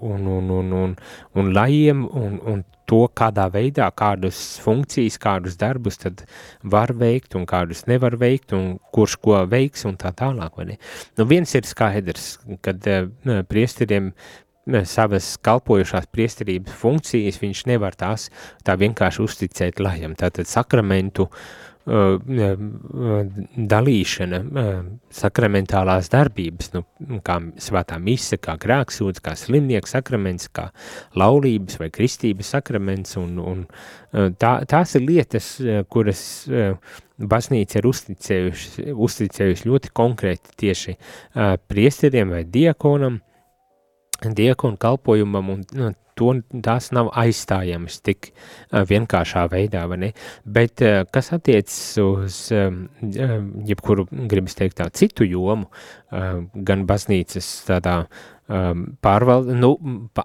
un, 0.00 0.26
un, 0.50 0.72
un, 0.82 0.96
un 1.34 1.52
lajiem 1.56 2.04
un, 2.04 2.36
un 2.44 2.64
to, 2.88 3.04
kādā 3.16 3.46
veidā, 3.52 3.88
kādas 3.96 4.40
funkcijas, 4.64 5.18
kādus 5.22 5.58
darbus 5.60 6.00
tad 6.00 6.24
var 6.62 6.94
veikt 6.96 7.36
un 7.38 7.46
kādus 7.48 7.84
nevar 7.90 8.16
veikt 8.20 8.54
un 8.56 8.76
kurš 8.94 9.18
ko 9.22 9.38
veiks 9.50 9.86
un 9.88 9.98
tā 10.00 10.12
tālāk. 10.16 10.58
Nu, 11.18 11.28
viens 11.28 11.54
ir 11.54 11.68
skaidrs, 11.68 12.36
kad 12.64 12.84
uh, 12.88 13.08
priesteriem 13.48 14.12
savas 14.84 15.30
kalpojušās 15.40 16.10
priesterības 16.12 16.74
funkcijas 16.76 17.38
viņš 17.40 17.62
nevar 17.70 17.94
tās 17.96 18.26
tā 18.66 18.74
vienkārši 18.76 19.22
uzticēt 19.24 19.80
lajam. 19.80 20.12
Tātad 20.18 20.48
sakramentu 20.50 21.24
uh, 21.24 21.67
dalīšana, 23.72 24.40
sakramentālās 25.18 26.10
darbības, 26.12 26.72
nu, 26.74 26.82
kā 27.24 27.38
svētā 27.64 27.96
mise, 28.02 28.36
kā 28.42 28.58
grēksūds, 28.60 29.22
kā 29.24 29.32
slimnieks 29.38 29.94
sakraments, 29.96 30.50
kā 30.52 30.68
laulības 31.18 31.78
vai 31.80 31.88
kristības 31.94 32.52
sakraments, 32.56 33.16
un, 33.20 33.38
un 33.40 33.62
tā, 34.36 34.52
tās 34.68 34.96
ir 34.98 35.06
lietas, 35.08 35.54
kuras 35.88 36.22
baznīca 37.18 37.80
ir 37.80 37.88
uzticējuši, 37.88 38.90
uzticējuši 38.92 39.70
ļoti 39.70 39.94
konkrēti 39.96 40.58
tieši 40.64 40.98
priesteriem 41.70 42.36
vai 42.36 42.44
diakonam, 42.44 43.20
diakonu 44.22 44.76
kalpojumam, 44.82 45.54
un 45.54 45.64
nu, 45.78 45.92
to, 46.18 46.32
tās 46.64 46.90
nav 46.96 47.10
aizstājamas 47.18 48.00
tik 48.04 48.30
uh, 48.32 48.82
vienkāršā 48.88 49.46
veidā, 49.52 49.84
vai 49.90 50.00
ne? 50.06 50.10
Bet, 50.44 50.82
uh, 50.84 51.04
kas 51.14 51.32
attiecas 51.36 51.78
uz 52.02 52.40
jebkuru, 53.68 54.08
gribas 54.30 54.58
teikt 54.58 54.80
tā, 54.80 54.88
citu 54.94 55.26
jomu, 55.28 55.68
uh, 55.70 56.42
gan 56.68 56.84
baznīcas 56.88 57.52
tādā 57.68 58.00
um, 58.02 58.10
pārvaldi, 58.48 59.54
nu, 59.60 59.74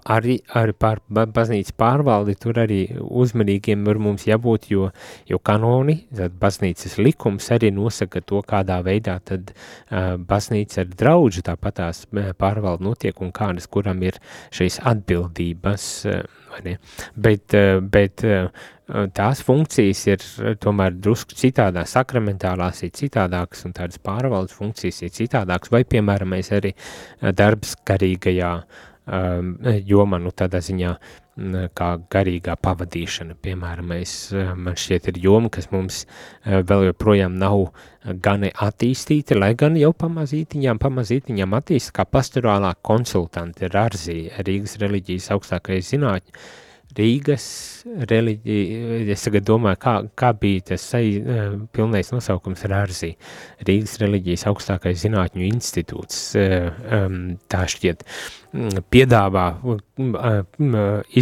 arī, 0.08 0.38
arī 0.56 0.72
pār 0.80 1.00
baznīcas 1.12 1.74
pārvaldi, 1.76 2.36
tur 2.40 2.60
arī 2.62 2.78
uzmanīgiem 3.04 3.84
var 3.84 4.00
mums 4.00 4.24
jābūt, 4.24 4.70
jo, 4.72 4.88
jo 5.28 5.40
kanoni, 5.44 5.98
tad 6.16 6.38
baznīcas 6.40 6.96
likums 7.02 7.50
arī 7.52 7.68
nosaka 7.74 8.22
to, 8.24 8.40
kādā 8.48 8.80
veidā 8.86 9.18
tad 9.20 9.52
uh, 9.52 10.14
baznīca 10.16 10.80
ar 10.84 10.94
draudžu 11.02 11.44
tāpatās 11.44 12.06
pārvaldi 12.40 12.88
notiek 12.88 13.20
un 13.20 13.34
kādas, 13.34 13.68
kuram 13.68 14.00
ir 14.08 14.20
šīs 14.54 14.80
atbildības, 14.88 15.90
uh? 16.08 16.43
Bet, 17.16 17.56
uh, 17.56 17.80
bet 17.80 18.24
uh, 18.28 18.48
tās 19.16 19.42
funkcijas 19.44 20.06
ir 20.06 20.24
tomēr 20.60 20.96
drusku 21.00 21.36
citādāk, 21.38 21.88
sakramentālās 21.88 22.82
ir 22.84 22.92
citādākas 22.94 23.64
un 23.64 23.76
tādas 23.76 24.00
pārvaldes 24.04 24.56
funkcijas 24.56 25.02
ir 25.02 25.14
citādākas, 25.16 25.72
vai, 25.72 25.84
piemēram, 25.88 26.34
mēs 26.36 26.52
arī 26.52 26.74
darbs 27.32 27.78
garīgajā 27.88 28.52
um, 28.60 28.82
jomā, 29.06 30.18
nu 30.18 30.32
tādā 30.32 30.60
ziņā 30.64 30.94
kā 31.74 31.88
garīgā 32.14 32.54
pavadīšana, 32.62 33.34
piemēram, 33.42 33.88
mēs, 33.90 34.32
man 34.54 34.76
šķiet 34.78 35.08
ir 35.10 35.18
joma, 35.24 35.50
kas 35.50 35.66
mums 35.72 36.04
vēl 36.44 36.86
joprojām 36.88 37.34
nav 37.38 37.72
gani 38.22 38.52
attīstīta, 38.54 39.34
lai 39.38 39.52
gan 39.58 39.76
jau 39.76 39.90
pamazītiņām, 39.98 40.78
pamazītiņām 40.78 41.56
attīsta 41.58 41.98
kā 41.98 42.06
pastorālā 42.06 42.74
konsultanti 42.86 43.70
Rarzī, 43.72 44.20
Rīgas 44.46 44.78
reliģijas 44.82 45.32
augstākais 45.34 45.90
zinātņu, 45.90 46.38
Rīgas 46.94 47.44
reliģija, 48.10 48.98
es 49.14 49.24
tagad 49.26 49.46
domāju, 49.48 49.78
kā, 49.82 49.94
kā 50.18 50.30
bija 50.38 50.62
tas 50.70 50.84
sai, 50.94 51.18
uh, 51.18 51.56
pilnais 51.74 52.12
nosaukums 52.14 52.62
Rārzī, 52.70 53.14
Rīgas 53.66 53.96
reliģijas 54.02 54.46
augstākais 54.50 55.02
zinātņu 55.02 55.44
institūts, 55.48 56.20
um, 56.38 57.18
tā 57.50 57.64
šķiet, 57.70 58.04
piedāvā 58.94 59.46
uh, 59.58 59.76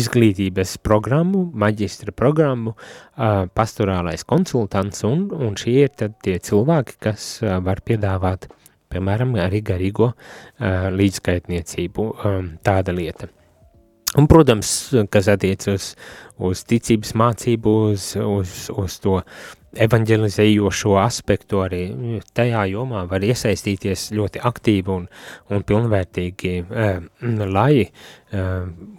izglītības 0.00 0.76
programmu, 0.84 1.46
maģistra 1.64 2.12
programmu, 2.12 2.76
pastorālais 3.56 4.24
konsultants, 4.28 5.04
un, 5.08 5.28
un 5.32 5.56
šie 5.60 5.78
ir 5.86 5.92
tad 5.96 6.18
tie 6.24 6.38
cilvēki, 6.42 6.98
kas 7.08 7.28
var 7.64 7.80
piedāvāt, 7.84 8.48
piemēram, 8.92 9.36
arī 9.40 9.62
garīgo 9.64 10.12
līdzskaitniecību, 10.60 12.08
tāda 12.64 12.96
lieta. 12.96 13.32
Un, 14.18 14.28
protams, 14.28 14.92
kas 15.12 15.30
attiecas 15.32 15.72
uz, 15.72 15.88
uz 16.50 16.62
ticības 16.68 17.14
mācību, 17.16 17.74
uz, 17.92 18.12
uz, 18.20 18.56
uz 18.76 18.96
to 19.00 19.20
evanģelizējošo 19.80 20.96
aspektu, 21.00 21.62
arī 21.64 22.18
tajā 22.36 22.66
jomā 22.74 23.06
var 23.08 23.24
iesaistīties 23.24 24.10
ļoti 24.12 24.42
aktīvi 24.44 24.92
un, 24.92 25.06
un 25.48 25.64
pilnvērtīgi, 25.68 26.52
eh, 26.68 26.98
lai 27.48 27.70
eh, 27.80 28.42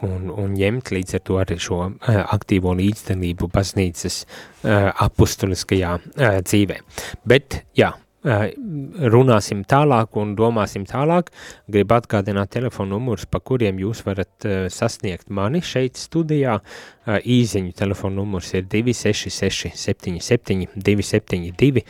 un, 0.07 0.31
un 0.33 0.55
ņemt 0.57 0.93
līdz 0.95 1.19
ar 1.19 1.25
to 1.29 1.37
arī 1.43 1.59
šo 1.61 1.81
eh, 1.91 2.17
aktīvo 2.23 2.73
līdzdalību 2.79 3.51
baznīcas 3.53 4.23
eh, 4.23 4.89
apustuliskajā 5.05 5.93
eh, 5.99 6.39
dzīvē. 6.41 6.79
Bet, 7.29 7.61
jā, 7.77 7.93
runāsim 8.23 9.63
tālāk 9.67 10.17
un 10.19 10.33
domāsim 10.39 10.85
tālāk. 10.87 11.31
Gribu 11.71 11.97
atgādināt 11.97 12.53
telefonu 12.55 12.97
numurus, 12.97 13.25
pa 13.25 13.41
kuriem 13.43 13.79
jūs 13.83 14.03
varat 14.07 14.47
uh, 14.47 14.65
sasniegt 14.71 15.29
mani 15.29 15.63
šeit 15.65 15.99
studijā. 15.99 16.59
Uh, 17.03 17.19
īziņu 17.19 17.73
telefonu 17.75 18.21
numurs 18.21 18.53
ir 18.55 18.67
266 18.71 19.73
77 19.75 20.69
272 20.75 21.83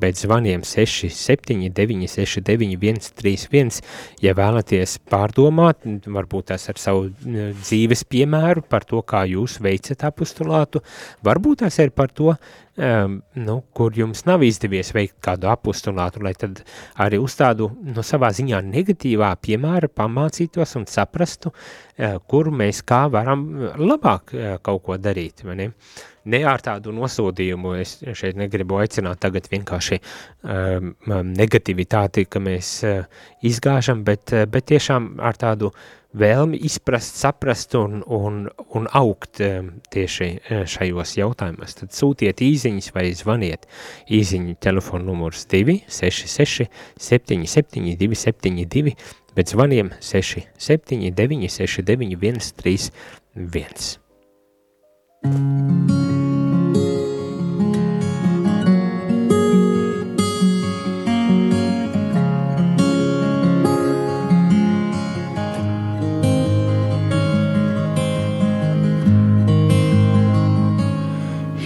bet 0.00 0.16
zvaniem 0.16 0.64
679 0.64 2.08
69 2.08 3.00
131, 3.04 3.82
ja 4.24 4.34
vēlaties 4.36 4.96
pārdomāt, 5.10 5.84
varbūt 6.06 6.50
tās 6.52 6.68
ar 6.72 6.80
savu 6.80 7.10
dzīves 7.20 8.06
piemēru 8.08 8.64
par 8.68 8.86
to, 8.88 9.02
kā 9.04 9.26
jūs 9.28 9.58
veicat 9.62 10.06
apustulātu, 10.08 10.82
varbūt 11.26 11.64
tās 11.64 11.78
ir 11.84 11.92
par 11.92 12.12
to, 12.16 12.34
um, 12.80 13.20
nu, 13.38 13.56
kur 13.76 13.96
jums 13.96 14.24
nav 14.28 14.44
izdevies 14.46 14.94
veikt 14.96 15.18
kādu 15.24 15.50
apustulātu, 15.52 16.22
lai 16.24 16.34
tad 16.38 16.62
arī 17.00 17.20
uz 17.22 17.36
tādu, 17.38 17.70
no 17.84 18.04
savā 18.06 18.32
ziņā 18.36 18.62
negatīvā 18.66 19.32
piemēra 19.44 19.92
pamācītos 19.92 20.76
un 20.80 20.88
saprastu, 20.90 21.52
uh, 21.52 22.16
kur 22.26 22.50
mēs 22.50 22.82
kā 22.88 23.04
varam 23.12 23.46
labāk 23.78 24.34
uh, 24.34 24.56
kaut 24.64 24.86
ko 24.88 25.00
darīt, 25.00 25.44
vai 25.46 25.60
ne? 25.62 25.70
Uh, 25.70 26.08
ne 26.24 26.40
ar 26.46 26.62
tādu 26.64 26.92
nosodījumu, 26.94 27.74
es 27.80 27.96
šeit 28.18 28.38
negribu 28.38 28.80
aicināt 28.80 29.20
tagad 29.22 29.48
vienkārši 29.50 30.00
um, 30.00 30.92
negativitāti, 31.30 32.26
ka 32.30 32.42
mēs 32.42 32.72
uh, 32.86 33.06
izgāžam, 33.46 34.04
bet, 34.06 34.34
uh, 34.34 34.46
bet 34.50 34.68
tiešām 34.72 35.14
ar 35.24 35.38
tādu 35.40 35.72
vēlmi 36.16 36.58
izprast, 36.66 37.16
saprast 37.20 37.74
un, 37.78 38.00
un, 38.06 38.48
un 38.74 38.88
augt 38.98 39.40
um, 39.44 39.70
tieši 39.94 40.28
uh, 40.38 40.64
šajos 40.68 41.16
jautājumos. 41.20 41.76
Tad 41.78 41.94
sūtiet 41.94 42.42
īziņas 42.44 42.92
vai 42.96 43.06
zvaniet 43.16 43.68
īziņu 44.10 44.56
telefonu 44.62 45.04
numurs 45.12 45.46
266 45.50 46.66
77 46.98 47.96
272, 48.00 48.96
bet 49.38 49.46
zvaniem 49.54 49.88
679 50.02 51.50
69 51.60 52.40
131. 52.50 54.00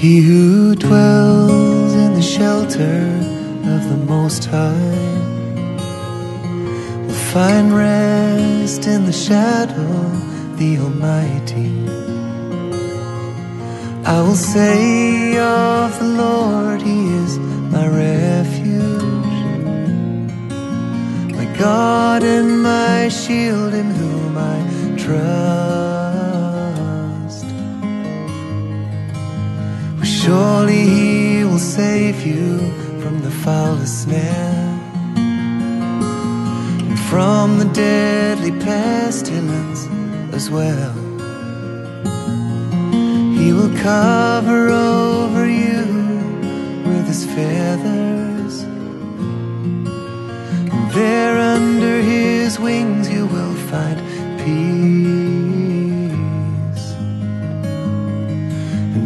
He 0.04 0.20
who 0.20 0.74
dwells 0.74 1.94
in 1.94 2.12
the 2.12 2.20
shelter 2.20 2.98
of 3.74 3.88
the 3.88 3.96
Most 4.06 4.44
High 4.44 4.98
will 7.06 7.22
find 7.32 7.74
rest 7.74 8.86
in 8.86 9.06
the 9.06 9.14
shadow 9.14 9.80
of 9.80 10.58
the 10.58 10.76
Almighty. 10.76 11.88
I 14.04 14.20
will 14.20 14.36
say 14.36 15.38
of 15.38 15.98
the 15.98 16.10
Lord, 16.24 16.82
He 16.82 17.06
is 17.22 17.38
my 17.72 17.88
refuge, 17.88 19.38
my 21.34 21.46
God 21.58 22.22
and 22.22 22.62
my 22.62 23.08
shield 23.08 23.72
in 23.72 23.90
whom 23.90 24.36
I 24.36 24.96
trust. 24.98 26.03
Surely 30.24 30.82
He 30.96 31.44
will 31.44 31.58
save 31.58 32.24
you 32.26 32.58
from 33.02 33.20
the 33.20 33.30
foulest 33.30 34.04
snare 34.04 34.80
and 36.88 36.98
from 37.10 37.58
the 37.58 37.66
deadly 37.66 38.52
pestilence 38.52 39.86
as 40.32 40.48
well. 40.50 40.94
He 43.38 43.52
will 43.52 43.74
cover 43.82 44.70
over 44.70 45.46
you 45.46 45.84
with 46.88 47.06
his 47.06 47.26
feathers. 47.26 48.62
And 50.72 50.90
there 50.92 51.36
under 51.38 52.00
his 52.00 52.58
wings 52.58 53.10
you 53.10 53.26
will 53.26 53.54
find 53.70 53.98
peace. 54.40 55.33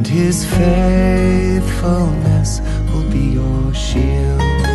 His 0.08 0.44
faithfulness 0.44 2.60
will 2.92 3.08
be 3.10 3.32
your 3.34 3.74
shield. 3.74 4.67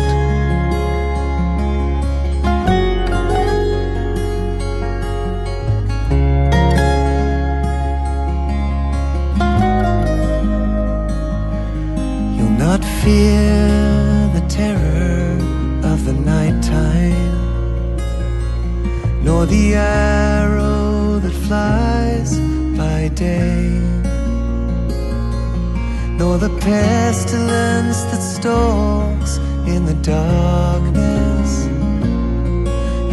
Pestilence 26.64 28.04
that 28.04 28.22
stalks 28.22 29.36
in 29.68 29.84
the 29.84 29.94
darkness, 30.02 31.66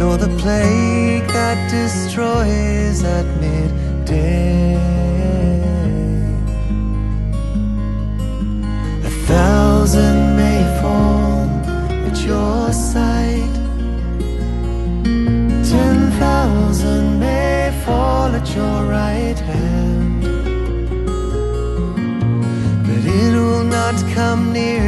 nor 0.00 0.16
the 0.16 0.34
plague 0.38 1.26
that 1.28 1.58
destroys 1.70 3.04
at 3.04 3.26
midday. 3.42 4.71
Come 24.32 24.50
near 24.54 24.81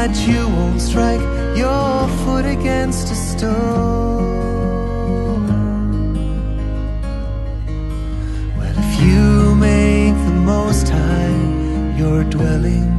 that 0.00 0.16
you 0.26 0.48
won't 0.56 0.80
strike 0.80 1.20
your 1.54 2.08
foot 2.22 2.46
against 2.46 3.12
a 3.12 3.14
stone. 3.14 3.50
Well, 8.56 8.76
if 8.84 8.92
you 9.04 9.54
make 9.56 10.14
the 10.28 10.36
Most 10.52 10.88
High 10.88 11.98
your 11.98 12.24
dwelling, 12.24 12.89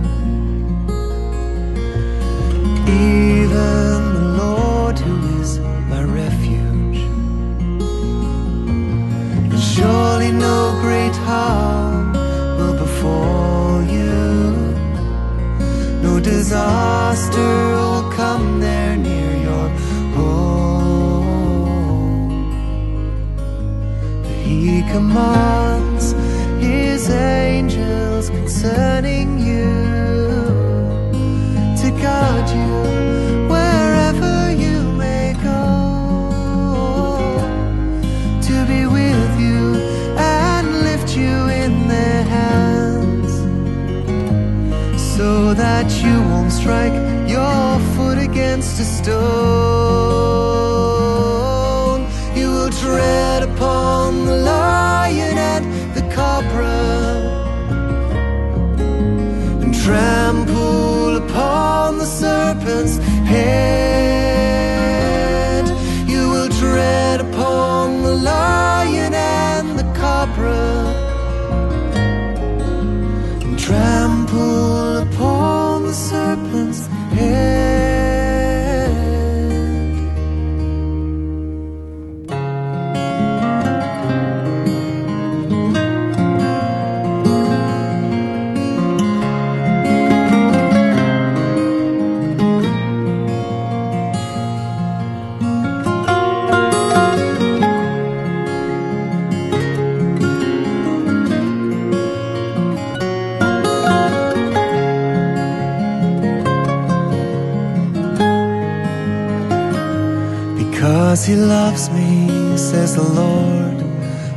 he 111.32 111.38
loves 111.38 111.90
me, 111.92 112.28
says 112.58 112.96
the 112.96 113.08
Lord, 113.24 113.78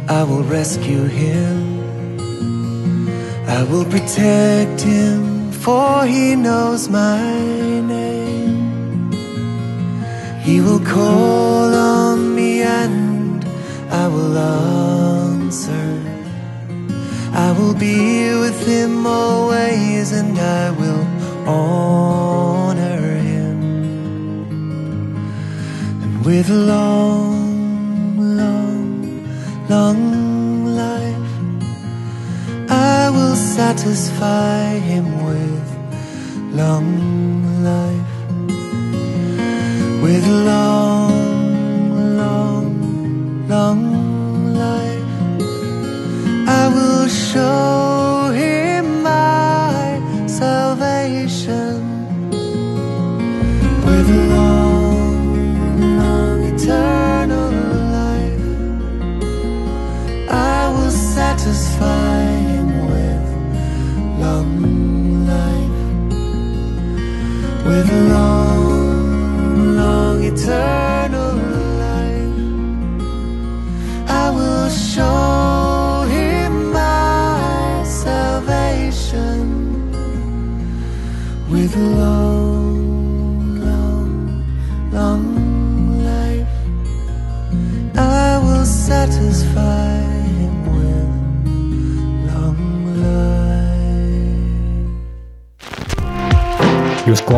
I 0.09 0.23
will 0.23 0.45
rescue 0.45 1.05
him. 1.23 1.57
I 3.59 3.65
will 3.65 3.85
protect 3.85 4.81
him, 4.81 5.51
for 5.51 6.07
he 6.07 6.37
knows 6.37 6.89
my 6.89 7.21
name. 7.97 9.11
He 10.47 10.61
will 10.61 10.83
call 10.97 11.75
on 11.75 12.37
me 12.37 12.63
and 12.63 13.45
I 14.03 14.07
will 14.15 14.39
answer. 14.39 15.91
I 17.47 17.51
will 17.59 17.75
be 17.75 18.31
with 18.45 18.61
him 18.69 19.05
always 19.05 20.13
and 20.13 20.39
I 20.39 20.71
will 20.81 21.05
honor 21.49 22.14
And 26.47 26.53
with 26.53 26.69
long, 26.69 28.37
long, 28.37 29.69
long 29.69 30.67
life. 30.67 32.71
I 32.71 33.11
will 33.11 33.37
satisfy 33.37 34.79
him 34.79 35.14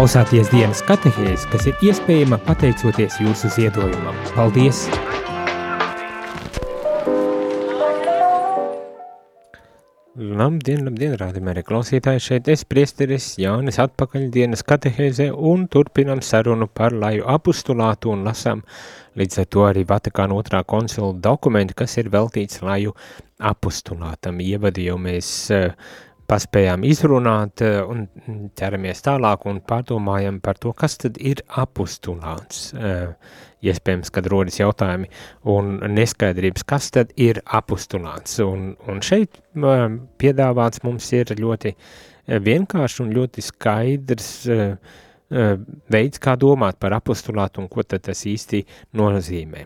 klausāties 0.07 0.47
dienas 0.53 0.85
katehēs, 0.87 1.49
kas 1.51 1.65
ir 1.67 1.81
iespējama 1.83 2.37
pateicoties 2.47 3.17
jūsu 3.19 3.49
ziedojumam. 3.57 4.15
Paldies! 4.37 4.85
Labdien, 10.15 10.85
labdien, 10.87 11.17
rādījumā 11.19 11.57
arī 11.57 11.67
klausītāji 11.67 12.23
šeit 12.23 12.53
es 12.55 12.63
priesteris 12.71 13.33
Jānis 13.43 13.81
atpakaļ 13.83 14.31
dienas 14.37 14.63
katehēzē 14.69 15.33
un 15.35 15.67
turpinam 15.75 16.23
sarunu 16.23 16.71
par 16.71 16.95
laju 16.95 17.27
apustulātu 17.35 18.15
un 18.15 18.23
lasām 18.29 18.63
līdz 19.19 19.43
ar 19.43 19.51
to 19.51 19.67
arī 19.67 19.83
Vatikāna 19.91 20.39
otrā 20.39 20.63
konsula 20.63 21.17
dokumenti, 21.19 21.75
kas 21.75 21.99
ir 21.99 22.15
veltīts 22.15 22.63
laju 22.63 22.95
apustulātam. 23.43 24.39
Mēs 24.39 25.33
uh, 25.51 25.75
paspējām 26.31 26.85
izrunāt 26.87 27.63
uh, 27.65 27.83
un 27.91 28.07
ķeramies 28.59 29.05
tālāk 29.07 29.47
un 29.51 29.61
pārdomājam 29.67 30.41
par 30.45 30.61
to, 30.63 30.73
kas 30.77 30.99
tad 31.03 31.21
ir 31.23 31.43
apustulāts. 31.63 32.71
Uh, 32.75 33.15
iespējams, 33.67 34.13
kad 34.15 34.29
rodas 34.31 34.61
jautājumi 34.61 35.09
un 35.51 35.79
neskaidrības, 35.97 36.67
kas 36.69 36.91
tad 36.95 37.15
ir 37.19 37.41
apustulāts. 37.59 38.37
Un, 38.45 38.75
un 38.87 39.01
šeit 39.03 39.41
um, 39.57 40.03
piedāvāts 40.21 40.85
mums 40.87 41.09
ir 41.17 41.33
ļoti 41.41 41.75
vienkārši 42.27 43.03
un 43.05 43.13
ļoti 43.17 43.43
skaidrs 43.47 44.31
veids, 45.91 46.21
kā 46.23 46.37
domāt 46.39 46.79
par 46.79 46.95
apustulātu 46.95 47.63
un 47.63 47.69
ko 47.71 47.83
tad 47.83 48.05
tas 48.07 48.23
īsti 48.27 48.63
nozīmē. 48.99 49.65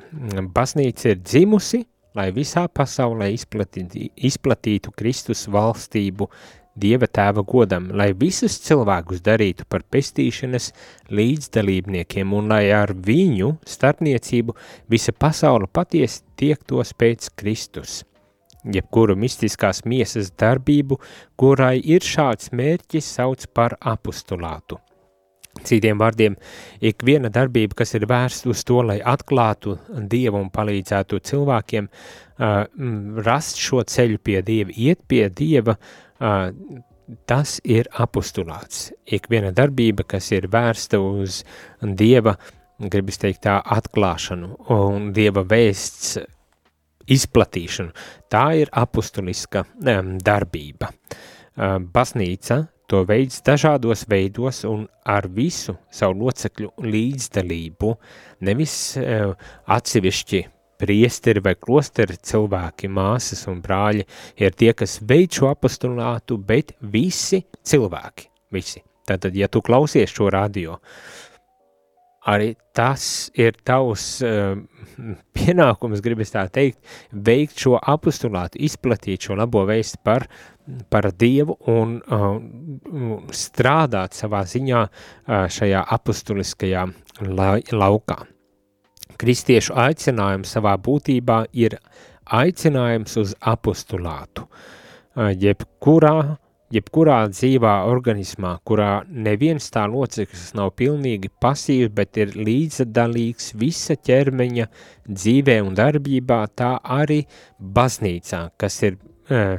Baznīca 0.55 1.13
ir 1.13 1.21
dzimusi, 1.21 1.83
lai 2.15 2.31
visā 2.35 2.67
pasaulē 2.69 3.31
izplatītu, 3.35 4.09
izplatītu 4.17 4.95
Kristus 4.97 5.47
valstību 5.51 6.31
Dieva 6.81 7.09
tēva 7.11 7.43
godam, 7.45 7.89
lai 7.99 8.13
visus 8.17 8.55
cilvēkus 8.63 9.21
darītu 9.27 9.67
par 9.69 9.83
pestīšanas 9.91 10.71
līdzdalībniekiem 11.11 12.33
un 12.33 12.53
lai 12.53 12.71
ar 12.73 12.95
viņu 12.95 13.57
starpniecību 13.67 14.55
visa 14.89 15.13
pasaule 15.13 15.67
patiesi 15.67 16.23
tiektos 16.41 16.95
pēc 16.95 17.33
Kristus. 17.37 18.05
Jebkuru 18.65 19.17
mistiskās 19.17 19.83
miesas 19.89 20.31
darbību, 20.41 21.01
kurai 21.41 21.81
ir 21.81 22.05
šāds 22.05 22.53
mērķis, 22.53 23.17
sauc 23.19 23.49
par 23.57 23.77
apustulātu. 23.81 24.79
Citiem 25.67 25.99
vārdiem, 25.99 26.37
ik 26.81 27.03
viena 27.05 27.29
darbība, 27.33 27.81
kas 27.83 27.93
ir 27.99 28.07
vērsta 28.09 28.49
uz 28.53 28.63
to, 28.65 28.79
lai 28.87 29.01
atklātu 29.05 29.75
Dievu 30.09 30.39
un 30.39 30.49
palīdzētu 30.55 31.19
cilvēkiem 31.27 31.89
uh, 31.91 32.63
rast 33.27 33.61
šo 33.61 33.83
ceļu 33.85 34.23
pie 34.25 34.39
Dieva, 34.47 34.73
iet 34.73 35.03
pie 35.11 35.27
Dieva, 35.29 35.75
uh, 35.77 36.47
tas 37.27 37.59
ir 37.67 37.91
apostulāts. 37.99 38.89
Ik 39.05 39.27
viena 39.31 39.51
darbība, 39.53 40.07
kas 40.07 40.31
ir 40.33 40.49
vērsta 40.53 41.03
uz 41.03 41.43
Dieva, 41.83 42.37
gribas 42.81 43.21
teikt 43.21 43.43
tā, 43.45 43.59
atklāšanu 43.61 44.55
un 44.73 45.11
Dieva 45.17 45.45
vēsts 45.45 46.17
izplatīšanu, 47.11 47.91
tā 48.31 48.45
ir 48.63 48.71
apustuliska 48.71 49.67
um, 49.67 50.15
darbība. 50.23 50.93
Uh, 51.59 51.81
baznīca 51.83 52.63
to 52.91 53.05
veids 53.07 53.39
dažādos 53.47 54.05
veidos 54.11 54.65
un 54.67 54.87
ar 55.07 55.29
visu 55.31 55.77
savu 55.95 56.25
locekļu 56.25 56.73
līdzdalību, 56.83 57.93
nevis 58.47 58.75
uh, 58.99 59.37
atsevišķi 59.71 60.43
priesteri 60.81 61.43
vai 61.45 61.55
klosteri 61.61 62.17
cilvēki, 62.17 62.89
māsas 62.91 63.45
un 63.51 63.61
brāļi 63.63 64.07
ir 64.41 64.57
tie, 64.57 64.73
kas 64.75 64.99
veid 65.07 65.37
šo 65.37 65.51
apostulātu, 65.53 66.39
bet 66.41 66.75
visi 66.81 67.43
cilvēki, 67.63 68.31
visi. 68.55 68.83
Tātad, 69.07 69.35
ja 69.37 69.49
tu 69.51 69.63
klausies 69.65 70.13
šo 70.15 70.31
radio, 70.33 70.79
arī 72.31 72.55
tas 72.77 73.31
ir 73.39 73.59
tavs 73.67 74.07
uh, 74.25 74.57
pienākums, 75.37 76.03
gribas 76.05 76.33
tā 76.35 76.47
teikt, 76.53 76.81
veikt 77.13 77.61
šo 77.61 77.77
apostulātu, 77.79 78.61
izplatīt 78.63 79.29
šo 79.29 79.39
labo 79.41 79.65
vēstu 79.69 80.01
par 80.05 80.29
par 80.91 81.11
Dievu 81.19 81.57
un 81.71 81.97
uh, 81.99 82.37
strādāt 83.35 84.15
savā 84.15 84.43
ziņā 84.47 84.83
uh, 84.87 85.47
šajā 85.51 85.83
apustuliskajā 85.97 86.85
la 87.27 87.49
laukā. 87.73 88.21
Kristiešu 89.21 89.75
aicinājums 89.77 90.53
savā 90.55 90.77
būtībā 90.81 91.43
ir 91.53 91.77
aicinājums 92.25 93.17
uz 93.21 93.35
apostulātu. 93.41 94.47
Uh, 94.47 95.33
jebkurā, 95.35 96.37
jebkurā 96.75 97.19
dzīvā 97.33 97.75
organismā, 97.91 98.55
kurā 98.67 99.03
neviens 99.11 99.71
tā 99.75 99.87
loceklis 99.91 100.53
nav 100.59 100.73
pilnīgi 100.79 101.31
pasīvs, 101.43 101.93
bet 101.95 102.21
ir 102.21 102.35
līdzdalīgs 102.39 103.53
visa 103.61 103.97
ķermeņa 103.99 104.69
dzīvē 105.09 105.61
un 105.67 105.79
darbībā, 105.79 106.43
tā 106.55 106.77
arī 107.01 107.25
baznīcā, 107.59 108.45
kas 108.61 108.83
ir 108.87 108.99
uh, 108.99 109.59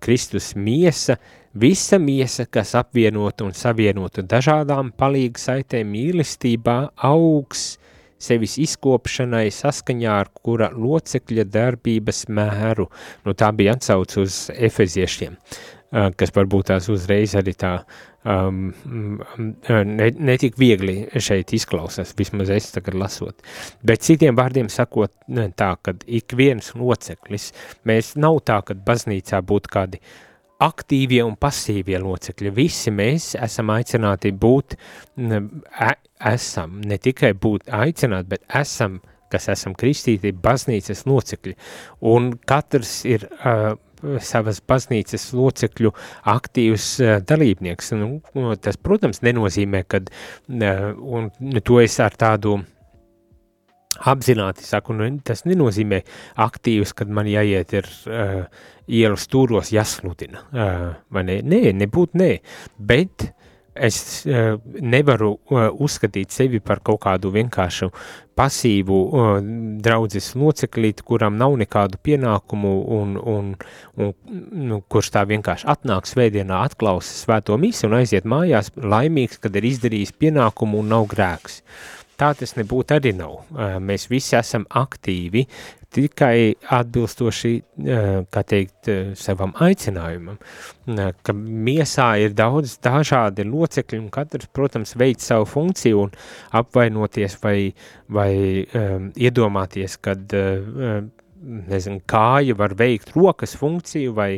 Kristus 0.00 0.54
miesa, 0.56 1.18
visa 1.54 1.98
miesa, 1.98 2.46
kas 2.46 2.74
apvienota 2.78 3.46
un 3.46 3.54
savienota 3.54 4.24
dažādām 4.26 4.94
palīga 4.98 5.42
saitēm 5.42 5.90
mīlestībā, 5.94 6.78
augs 7.10 7.74
sevis 8.24 8.56
izkopšanai 8.62 9.48
saskaņā 9.52 10.12
ar 10.22 10.30
kura 10.32 10.70
locekļa 10.72 11.44
darbības 11.52 12.24
mēru. 12.32 12.88
Nu, 13.26 13.34
tā 13.36 13.50
bija 13.56 13.74
atsauc 13.76 14.16
uz 14.22 14.46
efeziešiem, 14.54 15.36
kas 15.94 16.32
varbūt 16.34 16.72
tās 16.72 16.88
uzreiz 16.90 17.36
arī 17.38 17.54
tā 17.58 17.74
um, 18.26 18.72
ne, 19.38 20.08
netik 20.18 20.58
viegli 20.58 20.96
šeit 21.22 21.54
izklausās, 21.54 22.14
vismaz 22.18 22.50
es 22.54 22.72
tagad 22.74 22.98
lasot. 22.98 23.44
Bet 23.86 24.02
citiem 24.06 24.36
vārdiem 24.38 24.70
sakot 24.72 25.12
tā, 25.58 25.70
ka 25.82 25.96
ik 26.06 26.34
viens 26.36 26.72
loceklis, 26.74 27.52
mēs 27.86 28.14
nav 28.18 28.40
tā, 28.48 28.60
ka 28.66 28.78
baznīcā 28.86 29.42
būtu 29.46 29.74
kādi 29.74 30.02
aktīvie 30.64 31.22
un 31.26 31.36
pasīvie 31.40 31.98
locekļi. 32.02 32.54
Visi 32.54 32.92
mēs 32.94 33.34
esam 33.42 33.72
aicināti 33.74 34.32
būt, 34.32 34.76
e, 35.18 35.40
esam, 36.30 36.78
ne 36.86 36.98
tikai 36.98 37.34
būt 37.38 37.70
aicināti, 37.74 38.30
bet 38.34 38.46
esam, 38.62 39.00
kas 39.30 39.48
esam 39.50 39.74
kristīti, 39.78 40.32
baznīcas 40.32 41.04
locekļi. 41.10 41.56
Un 42.10 42.32
katrs 42.46 43.00
ir 43.08 43.26
uh, 43.26 43.74
savas 44.24 44.60
baznīcas 44.64 45.30
locekļu 45.36 45.94
aktīvs 46.34 46.90
uh, 47.02 47.16
dalībnieks. 47.26 47.92
Nu, 47.98 48.20
tas, 48.60 48.78
protams, 48.80 49.22
nenozīmē, 49.24 49.84
ka 49.88 50.02
uh, 50.04 50.86
un, 50.94 51.30
to 51.64 51.80
es 51.82 51.98
ar 52.02 52.16
tādu 52.20 52.58
apzināti 54.10 54.64
saku, 54.66 54.94
nu, 54.96 55.08
tas 55.26 55.44
nenozīmē 55.46 56.00
aktīvs, 56.44 56.94
kad 56.98 57.10
man 57.14 57.28
jāiet 57.30 57.76
ir 57.78 57.88
uh, 58.10 58.42
ielas 58.90 59.26
stūros 59.28 59.70
jāsludina, 59.74 60.44
uh, 60.50 60.90
vai 61.14 61.24
ne? 61.28 61.40
Nē, 61.46 61.62
nebūtu 61.78 62.20
nē, 62.20 62.30
bet 62.78 63.30
es 63.74 64.24
uh, 64.26 64.54
nevaru 64.80 65.34
uh, 65.34 65.66
uzskatīt 65.82 66.34
sevi 66.34 66.60
par 66.62 66.80
kaut 66.84 67.02
kādu 67.04 67.32
vienkāršu 67.34 67.90
pasīvu 68.38 68.98
uh, 69.04 69.30
draudzes 69.84 70.32
loceklīti, 70.38 71.04
kuram 71.06 71.36
nav 71.38 71.56
nekādu 71.58 71.98
pienākumu 72.02 72.74
un, 72.98 73.16
un, 73.18 73.50
un 73.98 74.14
nu, 74.70 74.80
kurš 74.88 75.10
tā 75.16 75.24
vienkārši 75.30 75.68
atnāk 75.74 76.08
svētdienā, 76.10 76.62
atklausa 76.70 77.18
svēto 77.18 77.58
misi 77.60 77.86
un 77.88 77.98
aiziet 77.98 78.28
mājās 78.28 78.72
laimīgs, 78.78 79.42
kad 79.42 79.58
ir 79.58 79.68
izdarījis 79.72 80.14
pienākumu 80.18 80.82
un 80.82 80.94
nav 80.94 81.10
grēks. 81.10 81.62
Tā 82.14 82.30
tas 82.38 82.54
nebūtu 82.54 82.94
arī 82.94 83.10
nav. 83.18 83.40
Mēs 83.82 84.06
visi 84.06 84.36
esam 84.38 84.68
aktīvi, 84.70 85.48
tikai 85.94 86.54
atbilstoši, 86.74 87.52
kā 88.34 88.42
teikt, 88.48 88.90
savam 89.18 89.54
aicinājumam, 89.64 90.38
ka 91.26 91.34
miesā 91.36 92.08
ir 92.22 92.34
daudz 92.36 92.76
dažādi 92.84 93.46
locekļi 93.48 94.00
un 94.02 94.08
katrs, 94.14 94.50
protams, 94.54 94.94
veic 95.00 95.22
savu 95.24 95.46
funkciju 95.50 96.06
un 96.06 96.14
apvainoties 96.60 97.38
vai, 97.42 97.58
vai 98.12 98.32
um, 98.64 99.10
iedomāties, 99.14 99.98
kad, 100.02 100.34
uh, 100.34 101.04
nezinu, 101.44 102.00
kāja 102.08 102.56
var 102.58 102.74
veikt 102.78 103.14
rokas 103.16 103.54
funkciju 103.60 104.14
vai 104.16 104.30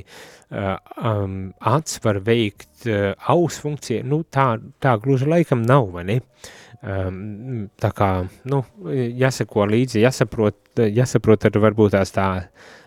um, 0.51 1.38
acs 1.73 2.01
var 2.05 2.21
veikt 2.27 2.88
uh, 2.90 3.12
aus 3.33 3.61
funkciju, 3.62 4.05
nu 4.11 4.23
tā, 4.31 4.53
tā 4.83 4.97
gluži 5.03 5.29
laikam 5.31 5.64
nav, 5.66 5.90
vai 5.95 6.07
ne? 6.11 6.21
Uh, 6.21 6.55
Um, 6.83 7.69
tā 7.81 7.89
kā, 7.97 8.11
nu, 8.51 8.61
jāsako 8.93 9.65
līdzi, 9.71 10.03
jāsaprot, 10.03 10.59
jāsaprot 10.77 11.47
ar 11.49 11.61
varbūt 11.62 11.95
tās 11.97 12.12
tā 12.12 12.27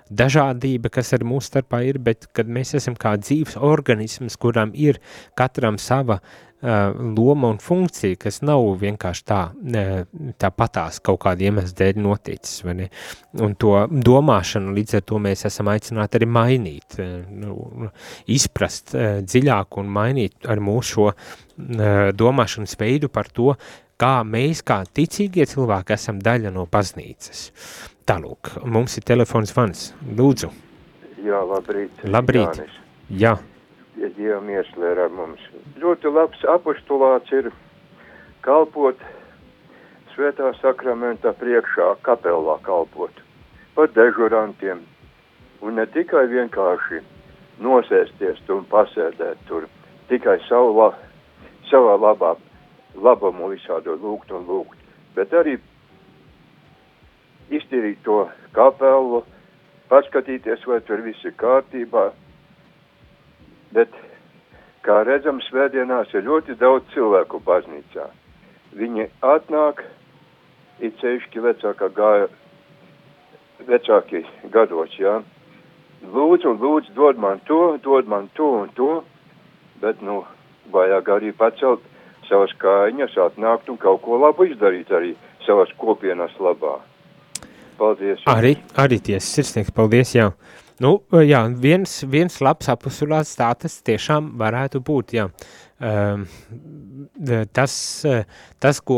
dažādība, 0.10 0.91
kas 0.93 1.13
ar 1.17 1.25
mūsu 1.25 1.52
starpā 1.52 1.82
ir, 1.86 1.99
bet 2.02 2.28
kad 2.34 2.49
mēs 2.49 2.75
esam 2.78 2.95
kā 2.97 3.15
dzīves 3.21 3.58
organisms, 3.62 4.38
kuram 4.41 4.71
ir 4.78 5.02
katram 5.38 5.78
sava 5.82 6.19
uh, 6.19 6.48
loma 6.61 7.53
un 7.53 7.59
funkcija, 7.63 8.17
kas 8.19 8.41
nav 8.43 8.65
vienkārši 8.81 9.25
tā, 9.27 9.39
uh, 9.55 9.91
tā 10.39 10.51
patās 10.51 10.99
kaut 11.03 11.21
kāda 11.23 11.47
iemesla 11.47 11.77
dēļ 11.81 12.01
noticis? 12.03 12.63
Un 13.39 13.55
to 13.59 13.75
domāšanu 13.89 14.75
līdz 14.77 14.99
ar 14.99 15.05
to 15.07 15.19
mēs 15.23 15.45
esam 15.47 15.71
aicināti 15.71 16.19
arī 16.19 16.29
mainīt, 16.29 16.99
nu, 17.31 17.89
izprast 18.27 18.95
dziļāk 18.95 19.79
un 19.79 19.93
mainīt 19.99 20.49
ar 20.49 20.59
mūsu 20.63 20.89
šo 20.89 21.11
domāšanas 22.17 22.77
veidu 22.79 23.09
par 23.13 23.27
to, 23.35 23.53
kā 23.99 24.19
mēs, 24.23 24.63
kā 24.65 24.81
ticīgie 24.87 25.45
cilvēki, 25.49 25.95
esam 25.95 26.21
daļa 26.23 26.53
no 26.55 26.65
baznīcas. 26.71 27.49
Tālūk, 28.09 28.55
mums 28.65 28.97
ir 28.97 29.05
telefons 29.05 29.53
vans. 29.55 29.89
Lūdzu. 30.17 30.49
Jā, 31.25 31.43
labrīt. 31.45 32.05
Labrīt. 32.07 32.61
Jānis. 32.61 32.77
Jā. 33.21 33.35
Dievam 33.99 34.47
ieslēr 34.49 34.99
ar 35.05 35.12
mums. 35.12 35.41
Ļoti 35.79 36.12
labs 36.13 36.43
apostulāts 36.47 37.31
ir 37.35 37.49
kalpot 38.45 38.99
svētā 40.13 40.53
sakramenta 40.62 41.33
priekšā, 41.39 41.95
kapelā 42.07 42.57
kalpot 42.63 43.12
par 43.75 43.91
dežurantiem. 43.95 44.81
Un 45.59 45.75
ne 45.75 45.85
tikai 45.91 46.25
vienkārši 46.31 47.01
nosēsties 47.63 48.39
un 48.55 48.63
pasēdēt 48.71 49.41
tur, 49.47 49.67
tikai 50.07 50.38
savu 50.47 50.71
la, 50.77 50.93
savā 51.67 51.97
labā, 51.99 52.35
labumu 52.95 53.51
visādo 53.51 53.97
lūgt 53.99 54.31
un 54.31 54.47
lūgt, 54.47 54.79
bet 55.15 55.35
arī 55.35 55.57
iztīrīt 57.51 57.99
to 58.07 58.23
kapelu, 58.55 59.23
paskatīties, 59.91 60.65
vai 60.69 60.79
tur 60.88 61.03
viss 61.05 61.25
ir 61.25 61.35
kārtībā. 61.39 62.09
Bet, 63.75 63.93
kā 64.86 65.01
redzam, 65.05 65.41
svētdienās 65.45 66.13
ir 66.15 66.25
ļoti 66.25 66.58
daudz 66.60 66.89
cilvēku 66.95 67.41
baznīcā. 67.45 68.08
Viņi 68.79 69.10
atnāk, 69.25 69.84
ir 70.79 70.93
ceļšķi 71.01 71.43
vecākā 71.45 71.89
gāja, 71.93 72.29
vecāki 73.67 74.23
gados, 74.53 74.95
jā. 74.99 75.19
Lūdzu, 75.99 76.55
lūdzu, 76.62 76.93
dod 76.95 77.19
man 77.19 77.41
to, 77.47 77.77
dod 77.84 78.08
man 78.08 78.29
to 78.38 78.49
un 78.63 78.69
to, 78.77 78.91
bet, 79.84 80.01
nu, 80.05 80.21
vajag 80.71 81.10
arī 81.17 81.34
pacelt 81.36 81.84
savas 82.29 82.53
kājiņas, 82.62 83.17
atnākt 83.25 83.69
un 83.71 83.79
kaut 83.82 84.03
ko 84.05 84.19
labu 84.21 84.47
izdarīt 84.47 84.91
arī 84.93 85.15
savas 85.45 85.71
kopienas 85.82 86.34
labā. 86.39 86.77
Paldies. 87.79 88.23
Arī, 88.27 88.58
arī 88.79 88.99
tiesa, 88.99 89.25
sirsnieks, 89.39 89.73
paldies, 89.75 90.12
jā. 90.15 90.29
Nu, 90.79 90.93
jā, 91.27 91.41
viens, 91.59 91.97
viens 92.07 92.39
labs 92.43 92.69
apustulāts 92.71 93.35
tā 93.39 93.49
tas 93.59 93.81
tiešām 93.83 94.33
varētu 94.39 94.79
būt, 94.85 95.15
jā. 95.17 95.27
Um, 95.79 96.25
tas, 97.55 97.73
tas 98.59 98.79
ko, 98.83 98.97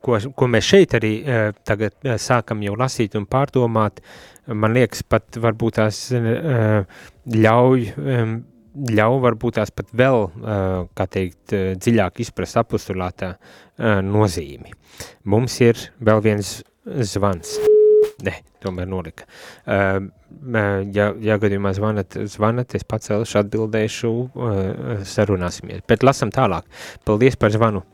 ko, 0.00 0.20
ko 0.32 0.48
mēs 0.48 0.64
šeit 0.64 0.94
arī 0.96 1.12
uh, 1.20 1.50
tagad 1.68 1.92
uh, 2.04 2.16
sākam 2.20 2.62
jau 2.64 2.72
lasīt 2.80 3.16
un 3.20 3.26
pārdomāt, 3.28 4.00
man 4.48 4.76
liekas, 4.76 5.04
pat 5.04 5.36
varbūt 5.40 5.76
tās 5.80 6.06
uh, 6.16 7.02
ļauj 7.36 7.90
um, 7.96 8.38
ļauj 8.78 9.20
varbūt 9.24 9.56
tās 9.58 9.72
pat 9.74 9.88
vēl, 9.96 10.28
kā 10.94 11.06
teikt, 11.10 11.54
dziļāk 11.82 12.20
izprast 12.22 12.60
apustulātā 12.60 13.32
nozīmi. 14.06 14.70
Mums 15.26 15.56
ir 15.64 15.80
vēl 16.04 16.22
viens 16.22 16.52
zvans. 17.10 17.56
Ne, 18.22 18.36
tomēr 18.62 18.88
nolika. 18.90 19.26
Ja, 19.66 21.06
ja 21.24 21.38
gadījumā 21.40 21.72
zvanat, 21.76 22.18
zvanat, 22.30 22.74
es 22.78 22.86
pacelšu, 22.88 23.38
atbildēšu, 23.42 24.12
sarunāsimies. 25.08 25.84
Bet 25.88 26.06
lasam 26.06 26.32
tālāk. 26.34 26.68
Paldies 27.08 27.38
par 27.40 27.54
zvanu. 27.54 27.84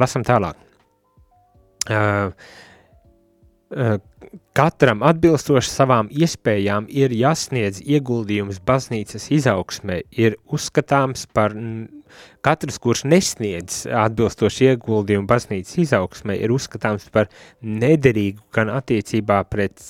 Lasam 0.00 0.24
tālāk. 0.26 0.60
Katram 4.54 5.02
atbilstoši 5.02 5.70
savām 5.70 6.08
iespējām 6.14 6.86
ir 6.88 7.12
jāsniedz 7.14 7.80
ieguldījums 7.82 8.60
baznīcas 8.64 9.26
izaugsmē, 9.34 10.00
ir 10.14 10.36
uzskatāms 10.46 11.26
par 11.34 11.56
Katrs, 12.44 12.76
kurš 12.82 13.06
nesniedz 13.08 13.84
atbilstoši 13.88 14.66
ieguldījumu 14.74 15.24
baznīcas 15.28 15.78
izaugsmē, 15.80 16.34
ir 16.36 16.52
uzskatāms 16.52 17.06
par 17.12 17.30
nederīgu 17.64 18.42
gan 18.52 18.68
attiecībā 18.74 19.38
pret, 19.48 19.80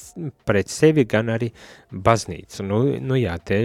pret 0.46 0.70
sevi, 0.70 1.02
gan 1.10 1.32
arī 1.34 1.48
baznīcu. 1.90 2.62
Nu, 2.68 2.78
nu 3.02 3.18
jā, 3.18 3.34
te, 3.42 3.58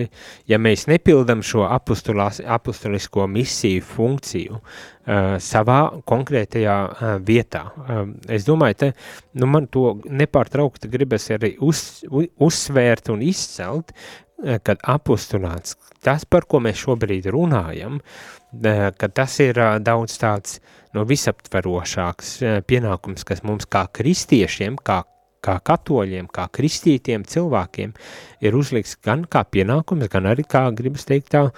ja 0.50 0.58
mēs 0.62 0.88
nepildam 0.90 1.44
šo 1.46 1.68
apustulisko 1.70 3.28
misiju 3.30 3.84
funkciju 3.92 4.58
uh, 4.58 5.36
savā 5.38 5.80
konkrētajā 6.10 6.80
uh, 6.88 7.12
vietā, 7.26 7.68
uh, 7.70 8.02
es 8.26 8.48
domāju, 8.50 8.80
te, 8.86 8.92
nu 9.38 9.52
man 9.54 9.70
to 9.70 10.00
nepārtraukti 10.10 10.90
gribas 10.90 11.30
arī 11.38 11.54
uz, 11.62 12.02
uzsvērt 12.10 13.14
un 13.14 13.22
izcelt, 13.28 13.94
kad 14.40 14.80
apustulāts, 14.88 15.74
tas, 16.00 16.22
par 16.24 16.46
ko 16.48 16.62
mēs 16.64 16.78
šobrīd 16.80 17.26
runājam, 17.36 17.98
uh, 18.00 18.39
ka 18.52 19.10
tas 19.14 19.40
ir 19.44 19.60
daudz 19.86 20.18
tāds 20.22 20.60
no 20.96 21.06
visaptverošāks 21.06 22.40
pienākums, 22.68 23.26
kas 23.28 23.44
mums 23.46 23.70
kā 23.70 23.86
kristiešiem, 23.94 24.80
kā, 24.82 25.04
kā 25.46 25.60
katoļiem, 25.66 26.30
kā 26.34 26.48
kristītiem 26.52 27.28
cilvēkiem 27.30 27.94
ir 28.42 28.58
uzlikts 28.58 28.98
gan 29.06 29.28
kā 29.30 29.44
pienākums, 29.46 30.10
gan 30.10 30.32
arī 30.32 30.48
kā, 30.50 30.66
gribas 30.76 31.06
teikt, 31.10 31.36
tā 31.36 31.50